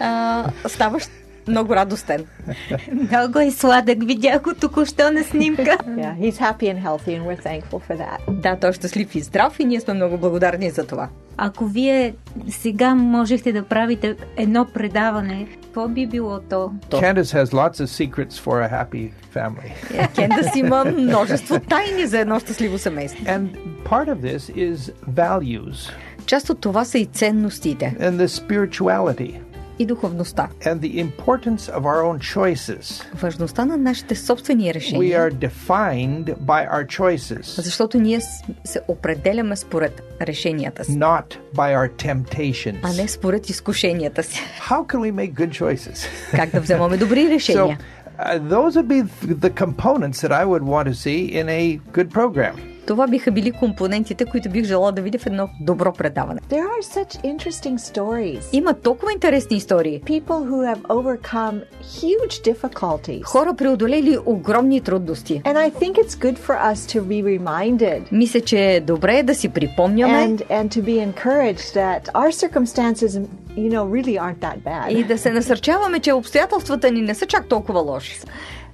а, 0.00 0.44
ставаш 0.66 1.04
много 1.48 1.74
радостен. 1.74 2.24
Много 2.92 3.38
е 3.38 3.50
сладък, 3.50 4.04
видях 4.04 4.42
го 4.42 4.54
току-що 4.54 5.10
на 5.10 5.24
снимка. 5.24 5.62
Yeah, 5.92 6.16
he's 6.16 6.38
happy 6.38 6.66
and 6.72 6.78
healthy, 6.86 7.12
and 7.16 7.24
we're 7.26 7.42
thankful 7.42 7.80
for 7.88 7.96
that. 7.96 8.40
Да, 8.40 8.56
той 8.56 8.70
е 8.70 8.72
щастлив 8.72 9.14
и 9.14 9.20
здрав 9.20 9.60
и 9.60 9.64
ние 9.64 9.80
сме 9.80 9.94
много 9.94 10.18
благодарни 10.18 10.70
за 10.70 10.86
това. 10.86 11.08
Ако 11.36 11.66
вие 11.66 12.14
сега 12.48 12.94
можехте 12.94 13.52
да 13.52 13.62
правите 13.62 14.16
едно 14.36 14.66
предаване, 14.74 15.46
какво 15.62 15.88
би 15.88 16.06
било 16.06 16.40
то? 16.40 16.72
Candace 16.90 17.22
has 17.22 17.44
lots 17.44 17.80
of 17.80 17.86
secrets 17.86 18.32
for 18.32 18.68
a 18.68 18.70
happy 18.70 19.10
family. 19.34 19.72
Кендас 20.14 20.56
има 20.56 20.84
множество 20.84 21.58
тайни 21.58 22.06
за 22.06 22.18
едно 22.18 22.40
щастливо 22.40 22.78
семейство. 22.78 23.24
And 23.24 23.48
part 23.84 24.08
of 24.08 24.16
this 24.16 24.56
is 24.56 24.92
values 25.10 25.92
Част 26.26 26.50
от 26.50 26.60
това 26.60 26.84
са 26.84 26.98
и 26.98 27.06
ценностите 27.06 27.96
and 28.00 28.26
the 28.26 28.26
spirituality 28.26 29.40
и 29.79 29.85
духовността. 29.85 30.47
and 30.61 30.79
the 30.79 30.99
importance 30.99 31.69
of 31.69 31.81
our 31.81 32.01
own 32.03 32.19
choices. 32.35 33.03
Важността 33.15 33.65
на 33.65 33.77
нашите 33.77 34.15
собствени 34.15 34.63
We 34.63 34.73
решения. 34.73 35.19
are 35.19 35.31
defined 35.31 36.25
by 36.35 36.69
our 36.71 36.85
choices, 36.87 37.61
Защото 37.61 37.99
ние 37.99 38.21
с- 38.21 38.27
се 38.65 38.81
определяме 38.87 39.55
според 39.55 40.01
решенията 40.21 40.85
си, 40.85 40.91
not 40.91 41.35
by 41.55 41.75
our 41.77 41.91
temptations. 42.07 42.79
а 42.83 42.93
не 42.93 43.07
според 43.07 43.49
изкушенията 43.49 44.23
си. 44.23 44.39
How 44.61 44.85
can 44.85 44.97
we 44.97 45.11
make 45.11 45.33
good 45.33 45.49
choices? 45.63 46.07
Как 46.31 46.49
да 46.49 46.61
вземаме 46.61 46.97
добри 46.97 47.19
So, 47.19 47.29
решения. 47.29 47.77
uh, 48.19 48.39
those 48.41 48.71
would 48.71 48.87
be 48.87 49.03
th- 49.03 49.35
the 49.35 49.49
components 49.65 50.17
that 50.23 50.31
I 50.31 50.45
would 50.45 50.63
want 50.63 50.87
to 50.87 50.93
see 50.95 51.31
in 51.33 51.49
a 51.49 51.61
good 51.93 52.09
program. 52.11 52.55
Това 52.86 53.06
биха 53.06 53.30
били 53.30 53.52
компонентите, 53.52 54.24
които 54.24 54.50
бих 54.50 54.64
желала 54.64 54.92
да 54.92 55.02
видя 55.02 55.18
в 55.18 55.26
едно 55.26 55.48
добро 55.60 55.92
предаване. 55.92 56.40
There 56.50 56.66
are 56.66 56.82
such 56.82 57.24
interesting 57.24 57.76
stories. 57.76 58.42
Има 58.52 58.74
толкова 58.74 59.12
интересни 59.12 59.56
истории. 59.56 60.02
People 60.06 60.48
who 60.50 60.74
have 60.74 60.82
overcome 60.82 61.60
huge 61.82 62.52
difficulties. 62.54 63.22
Хора 63.24 63.54
преодолели 63.54 64.18
огромни 64.26 64.80
трудности. 64.80 65.42
And 65.44 65.56
I 65.56 65.70
think 65.70 65.92
it's 65.92 66.14
good 66.14 66.38
for 66.38 66.72
us 66.72 66.98
to 66.98 67.02
be 67.02 67.38
reminded 67.38 68.02
Мисля, 68.12 68.40
че 68.40 68.74
е 68.74 68.80
добре 68.80 69.22
да 69.22 69.34
си 69.34 69.48
припомняме 69.48 70.12
and 70.12 70.46
and 70.46 70.68
to 70.68 70.82
be 70.82 71.12
encouraged 71.12 71.74
that 71.74 72.12
our 72.12 72.30
circumstances 72.30 73.20
you 73.56 73.68
know 73.70 73.84
really 73.96 74.16
aren't 74.18 74.40
that 74.40 74.58
bad. 74.64 74.90
и 74.98 75.04
да 75.04 75.18
се 75.18 75.30
насърчаваме, 75.30 75.98
че 76.00 76.12
обстоятелствата 76.12 76.90
ни 76.90 77.00
не 77.00 77.14
са 77.14 77.26
чак 77.26 77.46
толкова 77.46 77.80
лоши. 77.80 78.16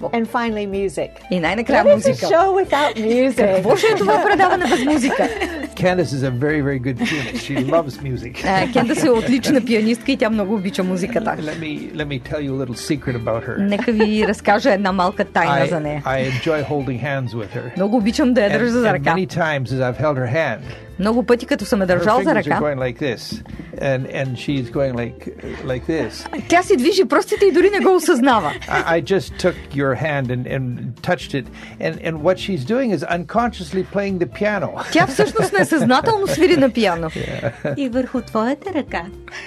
And 0.01 0.27
finally 0.27 0.69
music. 0.69 1.09
И 1.31 1.41
най-накрая 1.41 1.85
What 1.85 1.89
is 1.89 1.91
a 1.91 2.09
музика. 2.09 2.27
show 2.27 2.65
without 2.65 2.97
music? 2.97 3.55
Какво 3.55 3.77
ще 3.77 3.87
е 3.87 3.95
това 3.95 4.23
предаване 4.23 4.65
без 4.71 4.85
музика? 4.85 5.29
Candace 5.75 6.03
is 6.03 6.23
a 6.23 6.31
very, 6.31 6.63
very 6.63 6.81
good 6.87 6.99
pianist. 6.99 7.37
She 7.49 7.71
loves 7.71 7.91
music. 8.03 8.73
Кендас 8.73 9.05
е 9.05 9.11
отлична 9.11 9.65
пианистка 9.65 10.13
и 10.13 10.17
тя 10.17 10.31
много 10.31 10.55
обича 10.55 10.83
музиката. 10.85 11.37
Let 11.41 11.59
me 11.59 11.93
let 11.95 12.07
me 12.07 12.21
tell 12.31 12.41
you 12.41 12.51
a 12.53 12.67
little 12.67 12.77
secret 12.77 13.17
about 13.25 13.47
her. 13.49 13.59
Нека 13.59 13.93
ви 13.93 14.25
разкажа 14.29 14.73
една 14.73 14.93
малка 14.93 15.25
тайна 15.25 15.67
I, 15.67 15.69
за 15.69 15.81
нея. 15.81 16.03
I 16.07 16.31
enjoy 16.31 16.65
holding 16.69 17.03
hands 17.05 17.29
with 17.29 17.49
her. 17.57 17.77
Много 17.77 17.97
обичам 17.97 18.35
да 18.35 18.41
я 18.45 18.51
държа 18.51 18.71
за 18.71 18.87
and 18.87 18.93
ръка. 18.93 19.15
many 19.15 19.27
times 19.27 19.65
as 19.73 19.81
I've 19.93 20.01
held 20.01 20.17
her 20.17 20.33
hand, 20.35 20.61
Много 20.99 21.23
пъти, 21.23 21.47
като 21.47 21.65
съм 21.65 21.81
her 21.81 21.87
държал 21.87 22.23
за 22.23 22.35
ръка, 22.35 22.61
going 22.61 22.79
like 22.79 22.99
this, 23.01 23.43
and 23.81 24.07
and 24.07 24.37
she's 24.37 24.71
going 24.71 24.95
like 24.95 25.21
like 25.65 25.87
this. 25.87 26.49
тя 26.49 26.63
си 26.63 26.77
движи 26.77 27.05
пръстите 27.05 27.45
и 27.47 27.53
дори 27.53 27.71
не 27.71 27.81
го 27.81 27.95
осъзнава. 27.95 28.53
I, 28.69 29.01
I 29.01 29.05
just 29.05 29.39
took 29.39 29.57
your 29.75 29.95
hand 29.95 30.27
and, 30.31 30.47
and 30.47 30.65
touched 31.03 31.35
it, 31.35 31.47
and 31.81 31.95
and 32.07 32.23
what 32.23 32.37
she's 32.39 32.65
doing 32.65 32.89
is 32.97 33.03
unconsciously 33.19 33.83
playing 33.95 34.19
the 34.19 34.27
piano. 34.27 34.69
Тя 34.93 35.07
всъщност 35.07 35.53
несъзнателно 35.53 36.27
свири 36.27 36.57
на 36.57 36.71
пиано. 36.71 37.11
И 37.77 37.89
върху 37.89 38.21
твоята 38.21 38.75
ръка. 38.75 39.03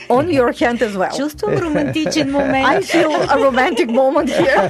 On 0.10 0.25
your 0.39 0.51
hand 0.62 0.81
as 0.81 0.91
well. 0.91 1.17
Чувствам 1.17 1.53
романтичен 1.53 2.31
момент. 2.31 2.67
I 2.67 2.81
feel 2.81 3.12
a 3.27 3.38
romantic 3.48 3.89
moment 3.91 4.29
here. 4.29 4.70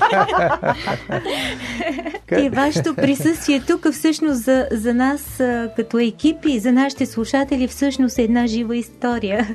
И 2.39 2.49
вашето 2.49 2.95
присъствие 2.95 3.61
тук 3.67 3.91
всъщност 3.91 4.43
за, 4.43 4.67
за 4.71 4.93
нас 4.93 5.41
като 5.75 5.99
екип 5.99 6.37
и 6.45 6.59
за 6.71 6.75
нашите 6.75 7.05
слушатели 7.05 7.67
всъщност 7.67 8.17
е 8.17 8.23
една 8.23 8.47
жива 8.47 8.77
история. 8.77 9.47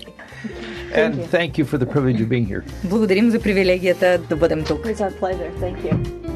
And 0.94 1.14
thank 1.14 1.50
you 1.58 1.64
for 1.64 1.78
the 1.78 1.86
privilege 1.94 2.20
of 2.20 2.28
being 2.28 2.46
here. 2.46 2.62
Благодарим 2.84 3.30
за 3.30 3.40
привилегията 3.40 4.18
да 4.28 4.36
бъдем 4.36 4.64
тук. 4.64 4.84
It's 4.84 5.10
our 5.10 5.20
pleasure. 5.20 5.50
Thank 5.60 5.76
you. 5.84 6.35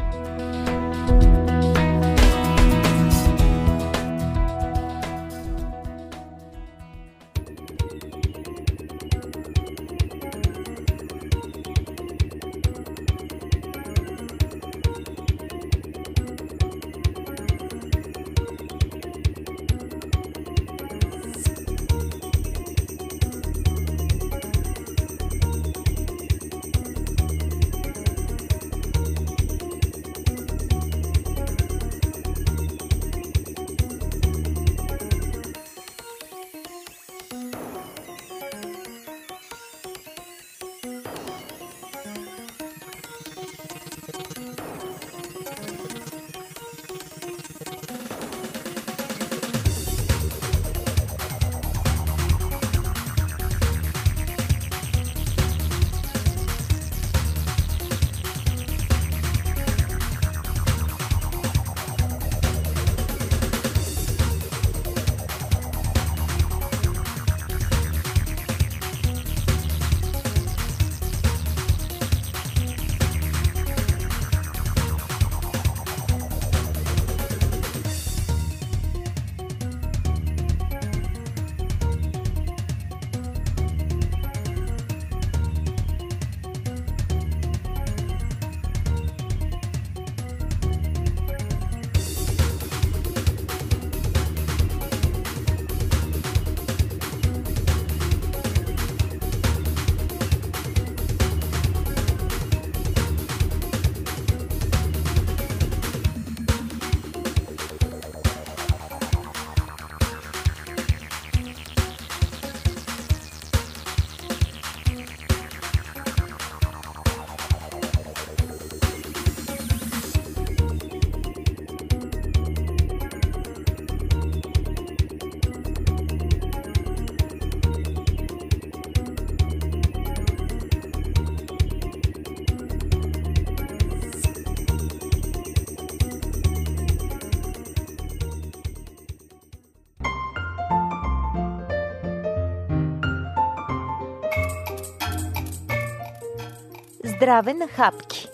Здраве 147.21 147.53
на 147.53 147.67
хапки! 147.67 148.30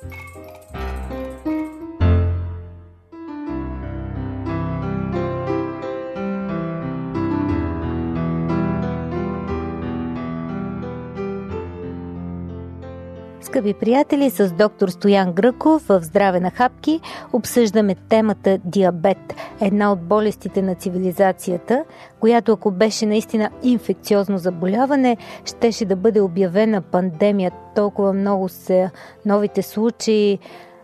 Скъпи 13.57 13.73
приятели, 13.73 14.29
с 14.29 14.51
доктор 14.51 14.89
Стоян 14.89 15.33
Гръков 15.33 15.87
в 15.87 16.01
Здраве 16.03 16.39
на 16.39 16.51
хапки 16.51 16.99
обсъждаме 17.33 17.95
темата 17.95 18.57
диабет, 18.65 19.33
една 19.61 19.91
от 19.91 20.01
болестите 20.01 20.61
на 20.61 20.75
цивилизацията, 20.75 21.83
която 22.19 22.51
ако 22.51 22.71
беше 22.71 23.05
наистина 23.05 23.49
инфекциозно 23.63 24.37
заболяване, 24.37 25.17
щеше 25.45 25.85
да 25.85 25.95
бъде 25.95 26.21
обявена 26.21 26.81
пандемия. 26.81 27.51
Толкова 27.75 28.13
много 28.13 28.49
са 28.49 28.89
новите 29.25 29.61
случаи, 29.61 30.39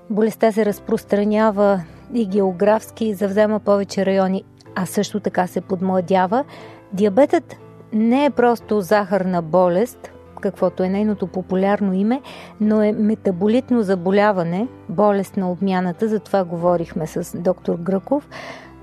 болестта 0.10 0.51
се 0.51 0.65
разпространява 0.65 1.84
и 2.13 2.25
географски, 2.25 3.13
завзема 3.13 3.60
повече 3.60 4.06
райони, 4.06 4.44
а 4.75 4.86
също 4.86 5.20
така 5.20 5.48
се 5.48 5.62
подмладява. 5.62 6.44
Диабетът 6.94 7.56
не 7.94 8.25
е 8.25 8.30
просто 8.30 8.82
захарна 8.82 9.42
болест, 9.42 10.12
каквото 10.43 10.83
е 10.83 10.89
нейното 10.89 11.27
популярно 11.27 11.93
име, 11.93 12.21
но 12.62 12.81
е 12.81 12.91
метаболитно 12.91 13.81
заболяване, 13.81 14.67
болест 14.89 15.38
на 15.38 15.51
обмяната, 15.51 16.07
за 16.07 16.19
това 16.19 16.43
говорихме 16.43 17.07
с 17.07 17.38
доктор 17.38 17.75
Гръков 17.75 18.29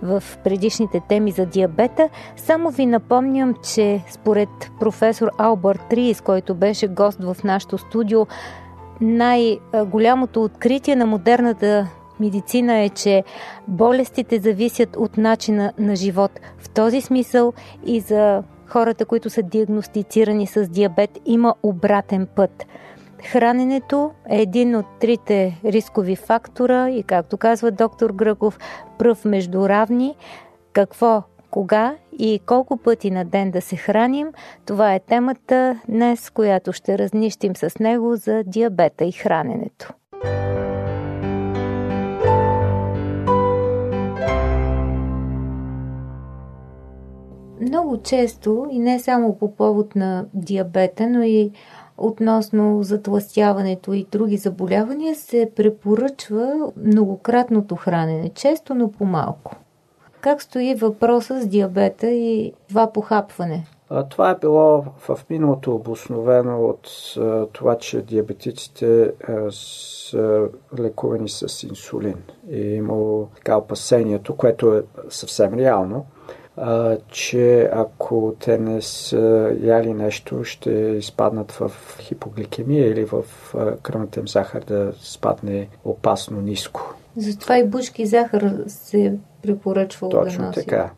в 0.02 0.22
предишните 0.44 1.00
теми 1.08 1.30
за 1.30 1.46
диабета. 1.46 2.08
Само 2.36 2.70
ви 2.70 2.86
напомням, 2.86 3.54
че 3.74 4.00
според 4.10 4.48
професор 4.80 5.30
Албърт 5.38 5.80
Триис, 5.90 6.20
който 6.20 6.54
беше 6.54 6.88
гост 6.88 7.24
в 7.24 7.36
нашото 7.44 7.78
студио, 7.78 8.26
най-голямото 9.00 10.42
откритие 10.44 10.96
на 10.96 11.06
модерната 11.06 11.88
медицина 12.20 12.78
е, 12.78 12.88
че 12.88 13.24
болестите 13.68 14.38
зависят 14.38 14.96
от 14.96 15.16
начина 15.16 15.72
на 15.78 15.96
живот. 15.96 16.40
В 16.58 16.68
този 16.70 17.00
смисъл 17.00 17.52
и 17.86 18.00
за 18.00 18.42
хората, 18.70 19.04
които 19.04 19.30
са 19.30 19.42
диагностицирани 19.42 20.46
с 20.46 20.68
диабет, 20.68 21.10
има 21.26 21.54
обратен 21.62 22.26
път. 22.36 22.66
Храненето 23.24 24.10
е 24.30 24.42
един 24.42 24.76
от 24.76 24.86
трите 25.00 25.60
рискови 25.64 26.16
фактора 26.16 26.90
и, 26.90 27.02
както 27.02 27.36
казва 27.36 27.70
доктор 27.70 28.10
Гръков, 28.10 28.58
пръв 28.98 29.24
между 29.24 29.68
равни. 29.68 30.16
Какво, 30.72 31.22
кога 31.50 31.94
и 32.18 32.40
колко 32.46 32.76
пъти 32.76 33.10
на 33.10 33.24
ден 33.24 33.50
да 33.50 33.60
се 33.60 33.76
храним, 33.76 34.28
това 34.66 34.94
е 34.94 35.00
темата 35.00 35.80
днес, 35.88 36.30
която 36.30 36.72
ще 36.72 36.98
разнищим 36.98 37.56
с 37.56 37.78
него 37.80 38.16
за 38.16 38.42
диабета 38.46 39.04
и 39.04 39.12
храненето. 39.12 39.92
Много 47.60 47.96
често, 48.02 48.66
и 48.70 48.78
не 48.78 48.98
само 48.98 49.38
по 49.38 49.56
повод 49.56 49.96
на 49.96 50.24
диабета, 50.34 51.06
но 51.06 51.22
и 51.22 51.50
относно 51.98 52.82
затластяването 52.82 53.92
и 53.92 54.06
други 54.12 54.36
заболявания, 54.36 55.14
се 55.14 55.50
препоръчва 55.56 56.72
многократното 56.76 57.76
хранене. 57.76 58.30
Често, 58.34 58.74
но 58.74 58.92
по-малко. 58.92 59.56
Как 60.20 60.42
стои 60.42 60.74
въпроса 60.74 61.40
с 61.40 61.46
диабета 61.46 62.10
и 62.10 62.52
това 62.68 62.92
похапване? 62.92 63.66
Това 64.10 64.30
е 64.30 64.38
било 64.40 64.84
в 64.98 65.18
миналото 65.30 65.74
обосновено 65.74 66.64
от 66.64 66.88
това, 67.52 67.78
че 67.78 68.02
диабетиците 68.02 69.12
са 69.50 70.48
лекувани 70.78 71.28
с 71.28 71.62
инсулин. 71.62 72.22
И 72.50 72.60
е 72.60 72.74
имало 72.74 73.28
така 73.36 73.56
опасението, 73.56 74.36
което 74.36 74.74
е 74.74 74.82
съвсем 75.08 75.54
реално– 75.54 76.06
а, 76.62 76.96
че 77.08 77.70
ако 77.72 78.34
те 78.40 78.58
не 78.58 78.82
са 78.82 79.56
яли 79.62 79.94
нещо, 79.94 80.44
ще 80.44 80.70
изпаднат 80.70 81.52
в 81.52 81.72
хипогликемия 82.00 82.90
или 82.90 83.04
в 83.04 83.24
кръвната 83.82 84.20
им 84.20 84.28
захар 84.28 84.64
да 84.64 84.92
спадне 85.00 85.68
опасно 85.84 86.40
ниско. 86.40 86.94
Затова 87.16 87.58
и 87.58 87.64
бушки 87.64 88.06
захар 88.06 88.54
се 88.66 89.18
препоръчва 89.42 90.08
Точно 90.08 90.40
да 90.40 90.46
носи. 90.46 90.60
така. 90.60 90.90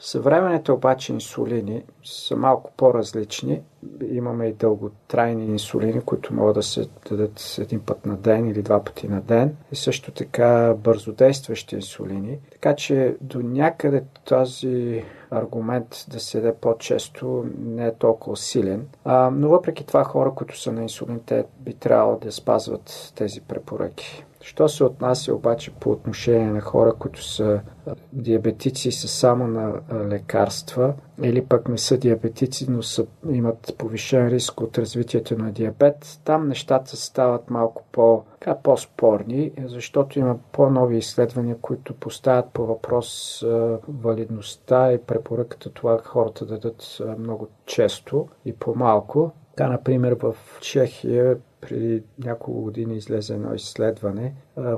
Съвременните 0.00 0.72
обаче 0.72 1.12
инсулини 1.12 1.84
са 2.04 2.36
малко 2.36 2.72
по-различни. 2.76 3.62
Имаме 4.10 4.46
и 4.46 4.52
дълготрайни 4.52 5.46
инсулини, 5.46 6.00
които 6.00 6.34
могат 6.34 6.54
да 6.54 6.62
се 6.62 6.88
дадат 7.10 7.56
един 7.58 7.80
път 7.80 8.06
на 8.06 8.16
ден 8.16 8.48
или 8.48 8.62
два 8.62 8.84
пъти 8.84 9.08
на 9.08 9.20
ден. 9.20 9.56
И 9.72 9.76
също 9.76 10.12
така 10.12 10.74
бързодействащи 10.78 11.74
инсулини. 11.74 12.38
Така 12.52 12.76
че 12.76 13.16
до 13.20 13.38
някъде 13.42 14.04
този 14.24 15.04
аргумент 15.30 16.06
да 16.08 16.20
се 16.20 16.40
даде 16.40 16.54
по-често 16.54 17.46
не 17.58 17.86
е 17.86 17.94
толкова 17.94 18.36
силен. 18.36 18.86
А, 19.04 19.30
но 19.30 19.48
въпреки 19.48 19.86
това 19.86 20.04
хора, 20.04 20.32
които 20.34 20.60
са 20.60 20.72
на 20.72 20.82
инсулин, 20.82 21.20
те 21.26 21.44
би 21.60 21.74
трябвало 21.74 22.18
да 22.18 22.32
спазват 22.32 23.12
тези 23.16 23.40
препоръки. 23.40 24.24
Що 24.40 24.68
се 24.68 24.84
отнася 24.84 25.34
обаче 25.34 25.70
по 25.80 25.90
отношение 25.90 26.50
на 26.50 26.60
хора, 26.60 26.92
които 26.98 27.24
са 27.24 27.60
диабетици 28.12 28.92
са 28.92 29.08
само 29.08 29.46
на 29.46 29.80
лекарства 30.08 30.94
или 31.22 31.44
пък 31.44 31.68
не 31.68 31.78
са 31.78 31.98
диабетици, 31.98 32.70
но 32.70 32.82
са, 32.82 33.06
имат 33.30 33.74
повишен 33.78 34.28
риск 34.28 34.60
от 34.60 34.78
развитието 34.78 35.38
на 35.38 35.52
диабет, 35.52 36.20
там 36.24 36.48
нещата 36.48 36.96
стават 36.96 37.50
малко 37.50 37.84
по, 37.92 38.22
така, 38.32 38.54
по-спорни, 38.54 39.52
защото 39.64 40.18
има 40.18 40.38
по-нови 40.52 40.98
изследвания, 40.98 41.56
които 41.60 41.94
поставят 41.94 42.46
по 42.52 42.66
въпрос 42.66 43.44
валидността 43.88 44.92
и 44.92 45.02
препоръката 45.02 45.70
това 45.70 45.98
хората 46.04 46.46
да 46.46 46.58
дадат 46.58 47.02
много 47.18 47.48
често 47.66 48.28
и 48.44 48.52
по-малко. 48.52 49.32
Така, 49.58 49.70
например, 49.70 50.16
в 50.22 50.36
Чехия 50.60 51.36
преди 51.60 52.02
няколко 52.24 52.60
години 52.60 52.96
излезе 52.96 53.34
едно 53.34 53.54
изследване, 53.54 54.34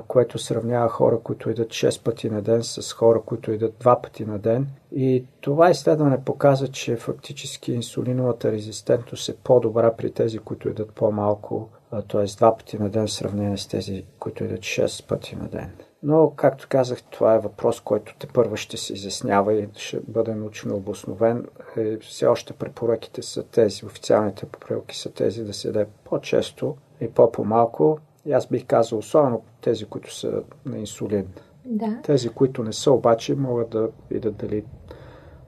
което 0.07 0.39
сравнява 0.39 0.89
хора, 0.89 1.19
които 1.19 1.49
идат 1.49 1.67
6 1.67 2.03
пъти 2.03 2.29
на 2.29 2.41
ден 2.41 2.63
с 2.63 2.93
хора, 2.93 3.21
които 3.25 3.51
идат 3.51 3.73
2 3.83 4.01
пъти 4.01 4.25
на 4.25 4.39
ден. 4.39 4.67
И 4.91 5.25
това 5.41 5.69
изследване 5.69 6.23
показва, 6.23 6.67
че 6.67 6.95
фактически 6.95 7.73
инсулиновата 7.73 8.51
резистентност 8.51 9.29
е 9.29 9.35
по-добра 9.43 9.93
при 9.93 10.11
тези, 10.11 10.39
които 10.39 10.69
идат 10.69 10.91
по-малко, 10.91 11.69
т.е. 11.89 12.27
2 12.27 12.57
пъти 12.57 12.77
на 12.77 12.89
ден 12.89 13.07
в 13.07 13.11
сравнение 13.11 13.57
с 13.57 13.67
тези, 13.67 14.05
които 14.19 14.43
идат 14.43 14.59
6 14.59 15.07
пъти 15.07 15.35
на 15.35 15.47
ден. 15.47 15.71
Но, 16.03 16.33
както 16.35 16.67
казах, 16.69 17.03
това 17.03 17.35
е 17.35 17.39
въпрос, 17.39 17.81
който 17.81 18.15
те 18.19 18.27
първо 18.27 18.57
ще 18.57 18.77
се 18.77 18.93
изяснява 18.93 19.53
и 19.53 19.67
ще 19.75 19.99
бъде 20.07 20.35
научно 20.35 20.75
обосновен. 20.75 21.47
И 21.77 21.81
е, 21.81 21.97
все 21.97 22.25
още 22.25 22.53
препоръките 22.53 23.21
са 23.21 23.43
тези, 23.43 23.85
официалните 23.85 24.45
препоръки 24.45 24.97
са 24.97 25.11
тези 25.13 25.43
да 25.43 25.53
се 25.53 25.71
даде 25.71 25.87
по-често 26.03 26.75
и 27.01 27.07
по-по-малко. 27.07 27.97
И 28.25 28.31
аз 28.31 28.47
бих 28.47 28.65
казал, 28.65 28.99
особено 28.99 29.41
тези, 29.61 29.85
които 29.85 30.15
са 30.15 30.43
на 30.65 30.77
инсулин. 30.77 31.27
Да. 31.65 31.99
Тези, 32.03 32.29
които 32.29 32.63
не 32.63 32.73
са, 32.73 32.91
обаче, 32.91 33.35
могат 33.35 33.69
да 33.69 33.89
видят 34.09 34.35
дали 34.35 34.63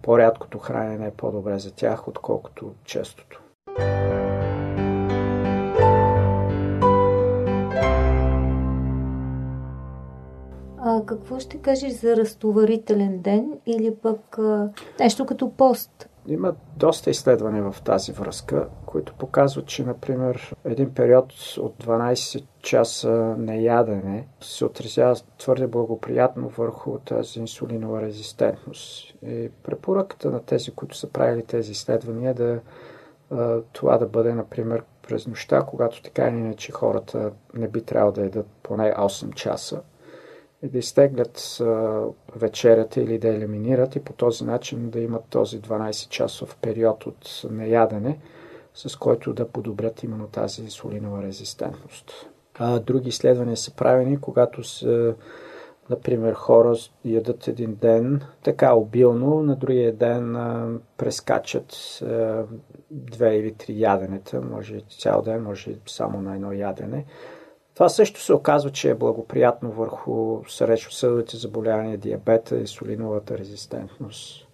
по-рядкото 0.02 0.60
хранене 0.60 1.08
е 1.08 1.12
по-добре 1.12 1.60
за 1.60 1.72
тях, 1.72 2.08
отколкото 2.08 2.74
честото. 2.84 3.42
Какво 11.06 11.40
ще 11.40 11.58
кажеш 11.58 11.92
за 11.94 12.16
разтоварителен 12.16 13.22
ден 13.22 13.52
или 13.66 13.96
пък 13.96 14.38
а, 14.38 14.70
нещо 15.00 15.26
като 15.26 15.52
пост? 15.52 16.10
Има 16.28 16.54
доста 16.78 17.10
изследвания 17.10 17.72
в 17.72 17.82
тази 17.82 18.12
връзка, 18.12 18.68
които 18.86 19.14
показват, 19.14 19.66
че, 19.66 19.84
например, 19.84 20.56
един 20.66 20.94
период 20.94 21.34
от 21.60 21.84
12 21.84 22.44
часа 22.62 23.36
неядене 23.38 24.28
се 24.42 24.66
отразява 24.66 25.16
твърде 25.38 25.68
благоприятно 25.68 26.50
върху 26.50 26.98
тази 26.98 27.40
инсулинова 27.40 28.02
резистентност. 28.02 29.16
И 29.28 29.50
препоръката 29.64 30.32
на 30.32 30.40
тези, 30.40 30.72
които 30.72 30.98
са 30.98 31.10
правили 31.10 31.44
тези 31.44 31.72
изследвания 31.72 32.32
е 32.32 32.34
да 32.34 32.60
това 33.74 33.98
да 33.98 34.06
бъде, 34.06 34.34
например, 34.34 34.84
през 35.08 35.28
нощта, 35.28 35.62
когато 35.62 36.02
така 36.02 36.28
или 36.28 36.38
иначе 36.38 36.72
хората 36.72 37.32
не 37.54 37.68
би 37.68 37.82
трябвало 37.82 38.12
да 38.12 38.22
едат 38.22 38.48
поне 38.64 38.94
8 38.94 39.34
часа 39.34 39.82
да 40.64 40.78
изтеглят 40.78 41.62
вечерята 42.36 43.02
или 43.02 43.18
да 43.18 43.28
елиминират 43.28 43.96
и 43.96 44.00
по 44.00 44.14
този 44.14 44.46
начин 44.46 44.90
да 44.90 45.00
имат 45.00 45.24
този 45.30 45.62
12-часов 45.62 46.56
период 46.62 47.06
от 47.06 47.42
неядене, 47.52 48.20
с 48.74 48.96
който 48.96 49.34
да 49.34 49.48
подобрят 49.48 50.04
именно 50.04 50.28
тази 50.28 50.62
инсулинова 50.62 51.24
резистентност. 51.24 52.30
А, 52.56 52.80
други 52.80 53.10
изследвания 53.10 53.58
са 53.58 53.76
правени, 53.76 54.22
когато 54.22 54.64
са 54.64 55.16
Например, 55.90 56.34
хора 56.34 56.76
ядат 57.06 57.48
един 57.48 57.76
ден 57.76 58.22
така 58.44 58.74
обилно, 58.74 59.44
на 59.44 59.56
другия 59.56 59.94
ден 59.94 60.38
прескачат 60.98 61.74
а, 62.02 62.44
две 62.92 63.36
или 63.36 63.54
три 63.54 63.82
яденета, 63.82 64.42
може 64.42 64.82
цял 65.00 65.22
ден, 65.22 65.44
може 65.44 65.76
само 65.88 66.22
на 66.22 66.36
едно 66.36 66.54
ядене. 66.54 67.06
Това 67.74 67.90
също 67.90 68.22
се 68.22 68.34
оказва, 68.34 68.70
че 68.70 68.90
е 68.90 68.96
благоприятно 68.96 69.72
върху 69.72 70.40
съречно-съдовите 70.48 71.38
заболявания, 71.38 71.98
диабета 71.98 72.60
и 72.60 72.68
солиновата 72.68 73.38
резистентност. 73.38 74.48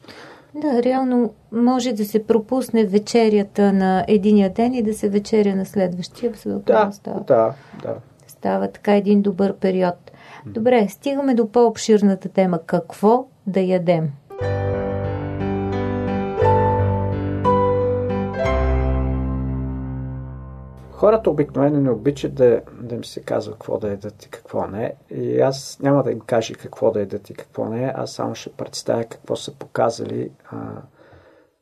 Да, 0.56 0.84
реално 0.84 1.34
може 1.52 1.94
да 1.94 2.06
се 2.06 2.24
пропусне 2.28 2.86
вечерята 2.86 3.74
на 3.74 4.06
единия 4.08 4.50
ден 4.50 4.74
и 4.74 4.84
да 4.84 4.94
се 4.94 5.10
вечеря 5.10 5.56
на 5.56 5.66
следващия. 5.66 6.32
Да, 6.46 6.90
става, 6.92 7.20
да, 7.20 7.54
да. 7.84 7.96
Става 8.28 8.72
така 8.72 8.96
един 8.96 9.22
добър 9.22 9.54
период. 9.54 10.12
Добре, 10.46 10.88
стигаме 10.90 11.34
до 11.34 11.48
по-обширната 11.48 12.30
тема. 12.30 12.60
Какво 12.66 13.26
да 13.48 13.60
ядем? 13.60 14.10
Хората 21.00 21.30
обикновено 21.30 21.82
не 21.82 21.92
обичат 21.92 22.34
да, 22.36 22.62
да 22.82 22.96
им 22.96 23.06
се 23.06 23.22
казва 23.22 23.54
какво 23.54 23.78
да 23.78 23.92
едат 23.92 24.26
и 24.26 24.30
какво 24.30 24.68
не. 24.68 24.94
И 25.10 25.40
аз 25.40 25.80
няма 25.82 26.04
да 26.04 26.12
им 26.12 26.20
кажа 26.20 26.54
какво 26.54 26.92
да 26.92 27.02
едат 27.02 27.30
и 27.30 27.34
какво 27.34 27.66
не. 27.66 27.94
Аз 27.96 28.12
само 28.12 28.36
ще 28.36 28.50
представя 28.50 29.04
какво 29.04 29.36
са 29.36 29.54
показали 29.56 30.32
а, 30.46 30.58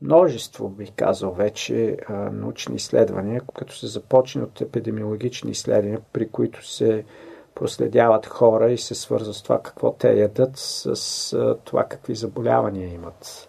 множество, 0.01 0.69
бих 0.69 0.91
казал 0.95 1.31
вече, 1.31 1.97
а, 2.07 2.13
научни 2.13 2.75
изследвания, 2.75 3.41
като 3.57 3.75
се 3.75 3.87
започне 3.87 4.43
от 4.43 4.61
епидемиологични 4.61 5.51
изследвания, 5.51 6.01
при 6.13 6.29
които 6.29 6.67
се 6.67 7.05
проследяват 7.55 8.25
хора 8.25 8.71
и 8.71 8.77
се 8.77 8.95
свързва 8.95 9.33
с 9.33 9.43
това 9.43 9.61
какво 9.61 9.93
те 9.93 10.19
ядат, 10.19 10.51
с, 10.55 10.95
с 10.95 11.55
това 11.63 11.83
какви 11.83 12.15
заболявания 12.15 12.93
имат 12.93 13.47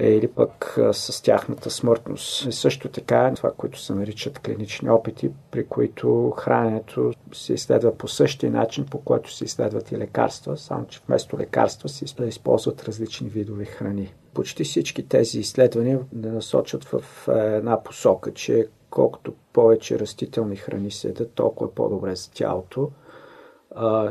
или 0.00 0.28
пък 0.28 0.78
с 0.92 1.22
тяхната 1.22 1.70
смъртност. 1.70 2.46
И 2.46 2.52
също 2.52 2.88
така 2.88 3.32
това, 3.36 3.52
което 3.56 3.80
се 3.80 3.94
наричат 3.94 4.38
клинични 4.38 4.90
опити, 4.90 5.30
при 5.50 5.66
които 5.66 6.30
храненето 6.30 7.12
се 7.32 7.52
изследва 7.52 7.94
по 7.94 8.08
същия 8.08 8.52
начин, 8.52 8.86
по 8.90 9.00
който 9.00 9.32
се 9.32 9.44
изследват 9.44 9.92
и 9.92 9.98
лекарства, 9.98 10.56
само 10.56 10.86
че 10.86 11.00
вместо 11.06 11.38
лекарства 11.38 11.88
се 11.88 12.04
използват 12.26 12.84
различни 12.84 13.28
видове 13.28 13.64
храни. 13.64 14.14
Почти 14.34 14.64
всички 14.64 15.08
тези 15.08 15.40
изследвания 15.40 16.00
насочат 16.12 16.84
в 16.84 17.28
една 17.28 17.82
посока, 17.82 18.34
че 18.34 18.68
колкото 18.90 19.34
повече 19.52 19.98
растителни 19.98 20.56
храни 20.56 20.90
се 20.90 21.08
едат, 21.08 21.32
толкова 21.32 21.74
по-добре 21.74 22.16
за 22.16 22.30
тялото 22.30 22.90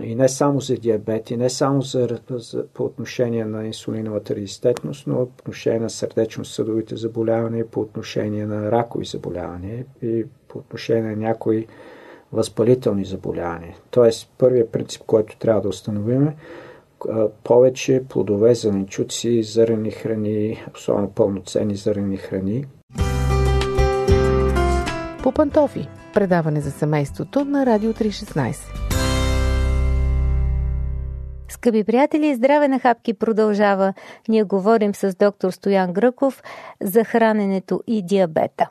и 0.01 0.15
не 0.15 0.29
само 0.29 0.59
за 0.59 0.75
диабет, 0.75 1.31
и 1.31 1.37
не 1.37 1.49
само 1.49 1.81
за, 1.81 2.19
за, 2.29 2.67
по 2.73 2.83
отношение 2.83 3.45
на 3.45 3.65
инсулиновата 3.65 4.35
резистентност, 4.35 5.07
но 5.07 5.15
по 5.15 5.21
отношение 5.21 5.79
на 5.79 5.89
сърдечно-съдовите 5.89 6.95
заболявания, 6.95 7.67
по 7.67 7.79
отношение 7.79 8.45
на 8.45 8.71
ракови 8.71 9.05
заболявания 9.05 9.85
и 10.01 10.25
по 10.47 10.59
отношение 10.59 11.01
на 11.01 11.15
някои 11.15 11.67
възпалителни 12.33 13.05
заболявания. 13.05 13.75
Тоест, 13.91 14.33
първият 14.37 14.69
принцип, 14.69 15.01
който 15.05 15.37
трябва 15.37 15.61
да 15.61 15.69
установим 15.69 16.27
е 16.27 16.35
повече 17.43 18.03
плодове, 18.09 18.55
зеленчуци, 18.55 19.43
зърнени 19.43 19.91
храни, 19.91 20.65
особено 20.75 21.09
пълноценни 21.09 21.75
зърнени 21.75 22.17
храни. 22.17 22.65
По 25.23 25.31
пантофи. 25.31 25.87
Предаване 26.13 26.61
за 26.61 26.71
семейството 26.71 27.45
на 27.45 27.65
Радио 27.65 27.93
316. 27.93 28.94
Скъпи 31.65 31.83
приятели, 31.83 32.35
здраве 32.35 32.67
на 32.67 32.79
хапки 32.79 33.13
продължава. 33.13 33.93
Ние 34.29 34.43
говорим 34.43 34.95
с 34.95 35.15
доктор 35.15 35.51
Стоян 35.51 35.93
Гръков 35.93 36.43
за 36.81 37.03
храненето 37.03 37.81
и 37.87 38.01
диабета. 38.05 38.67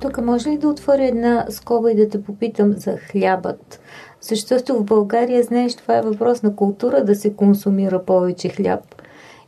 Тук 0.00 0.20
може 0.24 0.50
ли 0.50 0.58
да 0.58 0.68
отворя 0.68 1.04
една 1.04 1.46
скоба 1.48 1.92
и 1.92 1.96
да 1.96 2.08
те 2.08 2.24
попитам 2.24 2.72
за 2.72 2.96
хлябът? 2.96 3.80
Защото 4.20 4.74
в 4.74 4.84
България, 4.84 5.42
знаеш, 5.42 5.76
това 5.76 5.96
е 5.96 6.02
въпрос 6.02 6.42
на 6.42 6.56
култура 6.56 7.04
да 7.04 7.14
се 7.14 7.36
консумира 7.36 8.04
повече 8.04 8.48
хляб. 8.48 8.80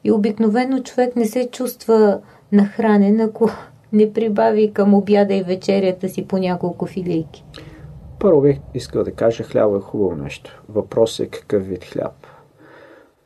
И 0.05 0.13
обикновено 0.13 0.83
човек 0.83 1.17
не 1.17 1.25
се 1.25 1.49
чувства 1.51 2.21
нахранен, 2.53 3.21
ако 3.21 3.51
не 3.93 4.13
прибави 4.13 4.73
към 4.73 4.95
обяда 4.95 5.35
и 5.35 5.43
вечерята 5.43 6.09
си 6.09 6.29
по 6.29 6.39
няколко 6.39 6.87
филийки? 6.87 7.45
Първо 8.19 8.41
бих 8.41 8.59
искал 8.75 9.05
да 9.05 9.13
кажа, 9.13 9.45
хляба 9.45 9.77
е 9.77 9.81
хубаво 9.81 10.17
нещо. 10.17 10.63
Въпросът 10.69 11.27
е 11.27 11.31
какъв 11.31 11.67
вид 11.67 11.85
хляб. 11.85 12.27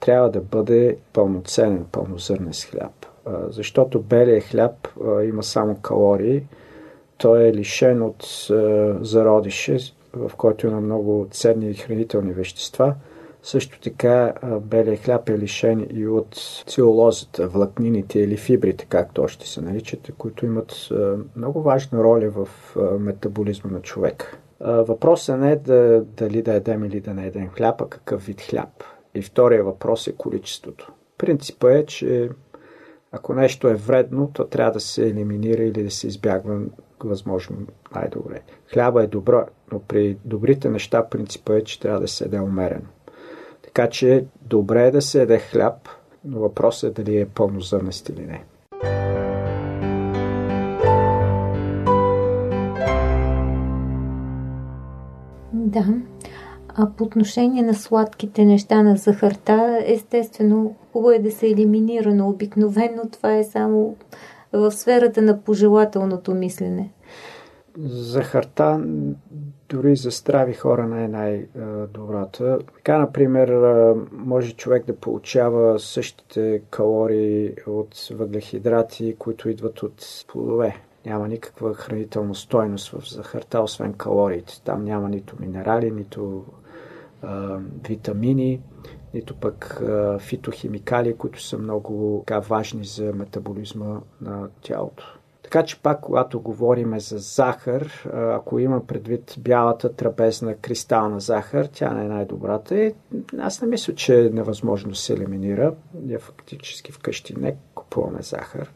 Трябва 0.01 0.31
да 0.31 0.41
бъде 0.41 0.97
пълноценен, 1.13 1.85
пълнозърнес 1.93 2.65
хляб. 2.65 3.07
Защото 3.49 4.01
белият 4.01 4.45
хляб 4.45 4.89
има 5.25 5.43
само 5.43 5.77
калории. 5.77 6.43
Той 7.19 7.49
е 7.49 7.55
лишен 7.55 8.03
от 8.03 8.49
зародише, 9.01 9.79
в 10.15 10.31
който 10.37 10.67
има 10.67 10.81
много 10.81 11.27
ценни 11.31 11.75
хранителни 11.75 12.33
вещества– 12.33 12.95
също 13.47 13.81
така 13.81 14.33
белия 14.61 14.97
хляб 14.97 15.29
е 15.29 15.39
лишен 15.39 15.87
и 15.91 16.07
от 16.07 16.35
целулозата, 16.67 17.49
влакнините 17.49 18.19
или 18.21 18.37
фибрите, 18.37 18.87
както 18.89 19.23
още 19.23 19.49
се 19.49 19.61
наричат, 19.61 20.11
които 20.19 20.47
имат 20.47 20.89
много 21.37 21.63
важна 21.63 22.05
роля 22.05 22.31
в 22.31 22.49
метаболизма 22.99 23.71
на 23.71 23.83
човек. 23.83 24.39
Въпросът 24.61 25.41
не 25.41 25.53
е 25.53 25.57
да, 25.57 26.05
дали 26.05 26.43
да 26.43 26.55
едем 26.55 26.85
или 26.85 27.01
да 27.01 27.15
не 27.15 27.27
едем 27.27 27.49
хляб, 27.49 27.81
а 27.81 27.89
какъв 27.89 28.27
вид 28.27 28.41
хляб. 28.41 28.85
И 29.15 29.23
втория 29.23 29.65
въпрос 29.65 30.07
е 30.07 30.17
количеството. 30.17 30.93
Принципът 31.19 31.71
е, 31.71 31.87
че 31.87 32.31
ако 33.13 33.35
нещо 33.35 33.69
е 33.69 33.75
вредно, 33.75 34.31
то 34.35 34.45
трябва 34.45 34.73
да 34.73 34.81
се 34.81 35.09
елиминира 35.09 35.63
или 35.63 35.83
да 35.83 35.91
се 35.91 36.07
избягва 36.07 36.61
възможно 37.05 37.57
най-добре. 37.95 38.41
Хляба 38.73 39.03
е 39.03 39.07
добро, 39.07 39.47
но 39.73 39.81
при 39.81 40.17
добрите 40.25 40.71
неща 40.71 41.09
принципът 41.09 41.57
е, 41.57 41.65
че 41.65 41.81
трябва 41.81 42.01
да 42.01 42.09
се 42.09 42.25
еде 42.25 42.41
умерено. 42.41 42.87
Така 43.77 43.91
че 43.91 44.25
добре 44.43 44.87
е 44.87 44.91
да 44.91 45.03
се 45.03 45.23
еде 45.23 45.39
хляб, 45.39 45.89
но 46.25 46.41
въпросът 46.41 46.99
е 46.99 47.03
дали 47.03 47.21
е 47.21 47.27
пълнозърнест 47.27 48.09
или 48.09 48.27
не. 48.27 48.45
Да. 55.53 55.87
А 56.69 56.91
по 56.97 57.05
отношение 57.05 57.63
на 57.63 57.75
сладките 57.75 58.45
неща, 58.45 58.83
на 58.83 58.97
захарта, 58.97 59.79
естествено, 59.87 60.75
хубаво 60.93 61.11
е 61.11 61.19
да 61.19 61.31
се 61.31 61.47
елиминира, 61.47 62.15
но 62.15 62.29
обикновено 62.29 63.03
това 63.13 63.37
е 63.37 63.45
само 63.45 63.97
в 64.53 64.71
сферата 64.71 65.23
на 65.23 65.41
пожелателното 65.41 66.35
мислене. 66.35 66.91
Захарта 67.85 68.85
дори 69.69 69.97
за 69.97 70.11
здрави 70.11 70.55
хора 70.55 70.87
не 70.87 71.05
е 71.05 71.09
най-добрата. 71.09 72.59
Така, 72.75 72.99
например, 72.99 73.49
може 74.13 74.57
човек 74.57 74.87
да 74.87 74.97
получава 74.97 75.79
същите 75.81 76.63
калории 76.71 77.55
от 77.67 78.09
въглехидрати, 78.11 79.17
които 79.19 79.49
идват 79.49 79.83
от 79.83 80.25
плодове. 80.29 80.77
Няма 81.07 81.29
никаква 81.29 81.75
хранителна 81.75 82.35
стойност 82.35 82.91
в 82.91 83.15
захарта, 83.15 83.61
освен 83.61 83.93
калориите. 83.93 84.63
Там 84.65 84.85
няма 84.85 85.09
нито 85.09 85.37
минерали, 85.41 85.91
нито 85.91 86.45
а, 87.23 87.59
витамини, 87.89 88.61
нито 89.15 89.37
пък 89.37 89.81
а, 89.81 90.19
фитохимикали, 90.19 91.17
които 91.17 91.43
са 91.43 91.59
много 91.59 92.25
така, 92.27 92.39
важни 92.41 92.85
за 92.85 93.13
метаболизма 93.13 94.01
на 94.21 94.49
тялото. 94.63 95.19
Така 95.47 95.65
че 95.65 95.83
пак, 95.83 96.01
когато 96.01 96.41
говорим 96.41 97.01
за 97.01 97.19
захар, 97.19 98.11
ако 98.15 98.59
има 98.59 98.87
предвид 98.87 99.35
бялата 99.39 99.93
трапезна 99.93 100.55
кристална 100.55 101.21
захар, 101.21 101.65
тя 101.65 101.95
не 101.95 102.05
е 102.05 102.09
най-добрата. 102.09 102.77
И 102.77 102.95
аз 103.39 103.63
не 103.63 103.69
мисля, 103.69 103.95
че 103.95 104.21
е 104.21 104.31
невъзможно 104.31 104.91
да 104.91 104.97
се 104.97 105.13
елиминира. 105.13 105.75
Ние 105.95 106.19
фактически 106.19 106.93
вкъщи 106.93 107.35
не 107.39 107.57
купуваме 107.75 108.23
захар. 108.23 108.73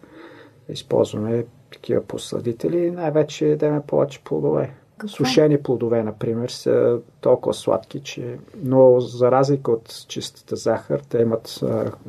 Използваме 0.68 1.44
такива 1.72 2.02
посладители 2.02 2.78
и 2.78 2.90
най-вече 2.90 3.46
едеме 3.46 3.82
повече 3.86 4.24
плодове. 4.24 4.74
Какво? 4.98 5.16
Сушени 5.16 5.62
плодове, 5.62 6.02
например, 6.02 6.48
са 6.48 6.98
толкова 7.20 7.54
сладки, 7.54 8.00
че... 8.02 8.38
Но 8.62 9.00
за 9.00 9.30
разлика 9.30 9.72
от 9.72 10.04
чистата 10.08 10.56
захар, 10.56 11.00
те 11.00 11.18
имат 11.18 11.60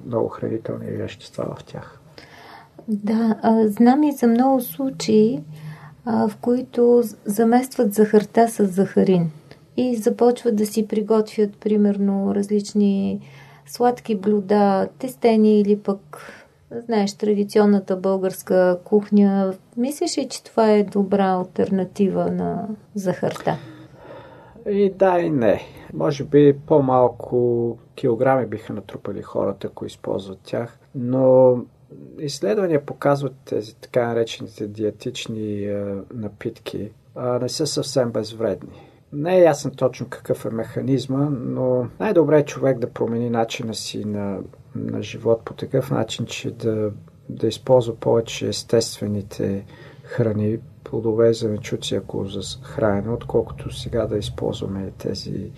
много 0.06 0.28
хранителни 0.28 0.92
вещества 0.92 1.56
в 1.58 1.64
тях. 1.64 2.01
Да, 2.88 3.36
а, 3.42 3.68
знам 3.68 4.04
и 4.04 4.12
за 4.12 4.28
много 4.28 4.62
случаи, 4.62 5.40
а, 6.06 6.28
в 6.28 6.38
които 6.38 7.04
заместват 7.26 7.94
захарта 7.94 8.48
с 8.48 8.66
захарин 8.66 9.32
и 9.78 9.96
започват 9.96 10.56
да 10.56 10.66
си 10.66 10.88
приготвят, 10.88 11.58
примерно, 11.58 12.36
различни 12.36 13.20
сладки 13.66 14.16
блюда, 14.16 14.88
тестени 15.00 15.60
или 15.60 15.80
пък 15.80 16.18
знаеш, 16.72 17.14
традиционната 17.14 17.96
българска 17.96 18.80
кухня. 18.84 19.54
Мислиш 19.78 20.18
ли, 20.18 20.28
че 20.30 20.44
това 20.44 20.72
е 20.72 20.84
добра 20.84 21.26
альтернатива 21.26 22.32
на 22.32 22.68
захарта? 22.96 23.58
И 24.70 24.94
да, 24.96 25.20
и 25.20 25.30
не. 25.30 25.62
Може 25.94 26.24
би 26.24 26.58
по-малко 26.68 27.78
килограми 27.96 28.46
биха 28.46 28.74
натрупали 28.74 29.22
хората, 29.22 29.68
ако 29.68 29.86
използват 29.86 30.40
тях, 30.44 30.80
но 30.96 31.56
изследвания 32.20 32.86
показват 32.86 33.34
тези 33.46 33.76
така 33.76 34.08
наречените 34.08 34.68
диетични 34.68 35.64
е, 35.64 35.96
напитки 36.14 36.92
а, 37.16 37.40
не 37.40 37.50
са 37.50 37.68
съвсем 37.68 38.12
безвредни. 38.12 38.82
Не 39.14 39.38
е 39.38 39.42
ясен 39.42 39.72
точно 39.72 40.10
какъв 40.10 40.46
е 40.46 40.50
механизма, 40.50 41.30
но 41.32 41.88
най-добре 42.00 42.40
е 42.40 42.46
човек 42.46 42.80
да 42.80 42.90
промени 42.90 43.30
начина 43.30 43.74
си 43.74 44.06
на, 44.06 44.40
на 44.76 45.04
живот 45.04 45.42
по 45.46 45.54
такъв 45.54 45.92
начин, 45.92 46.26
че 46.26 46.52
да, 46.52 46.92
да 47.30 47.48
използва 47.48 47.96
повече 47.96 48.48
естествените 48.48 49.66
храни, 50.04 50.60
плодове, 50.84 51.34
зеленчуци, 51.34 51.96
ако 51.96 52.26
за 52.26 52.42
хранене, 52.64 53.10
отколкото 53.10 53.76
сега 53.76 54.06
да 54.06 54.18
използваме 54.18 54.92
тези 54.98 55.52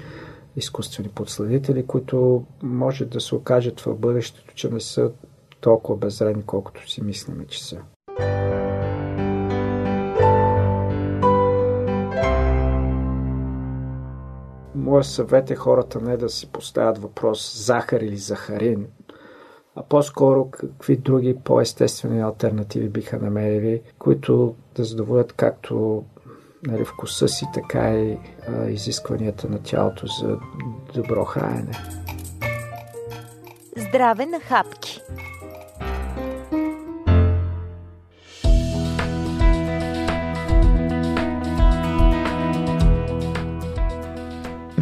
изкуствени 0.56 1.10
подсладители, 1.10 1.86
които 1.86 2.43
може 2.63 3.06
да 3.06 3.22
се 3.22 3.36
окажат 3.36 3.82
в 3.82 3.96
бъдещето, 3.96 4.54
че 4.56 4.69
не 4.69 4.80
са 4.80 5.12
толкова 5.63 5.97
безредни, 5.97 6.43
колкото 6.45 6.89
си 6.89 7.04
мислиме, 7.04 7.47
че 7.47 7.65
са. 7.65 7.78
Моят 14.76 15.06
съвет 15.06 15.52
е 15.52 15.56
хората 15.56 16.02
не 16.02 16.17
да 16.17 16.30
си 16.30 16.52
поставят 16.52 16.97
въпрос 16.97 17.65
захар 17.65 18.02
или 18.02 18.17
захарин, 18.17 18.88
а 19.76 19.84
по-скоро 19.84 20.52
какви 20.52 20.97
други 20.97 21.38
по-естествени 21.43 22.21
альтернативи 22.21 22.89
биха 22.89 23.19
намерили, 23.19 23.82
които 23.99 24.56
да 24.76 24.84
задоволят 24.84 25.34
както 25.34 26.04
нали, 26.67 26.86
вкуса 26.86 27.28
си, 27.28 27.45
така 27.54 27.95
и 27.95 28.17
а, 28.47 28.69
изискванията 28.69 29.49
на 29.49 29.60
тялото 29.63 30.08
за 30.08 30.38
добро 30.93 31.26
хранене. 31.26 31.73
Здраве 33.78 34.26
на 34.26 34.39
хапки! 34.39 35.02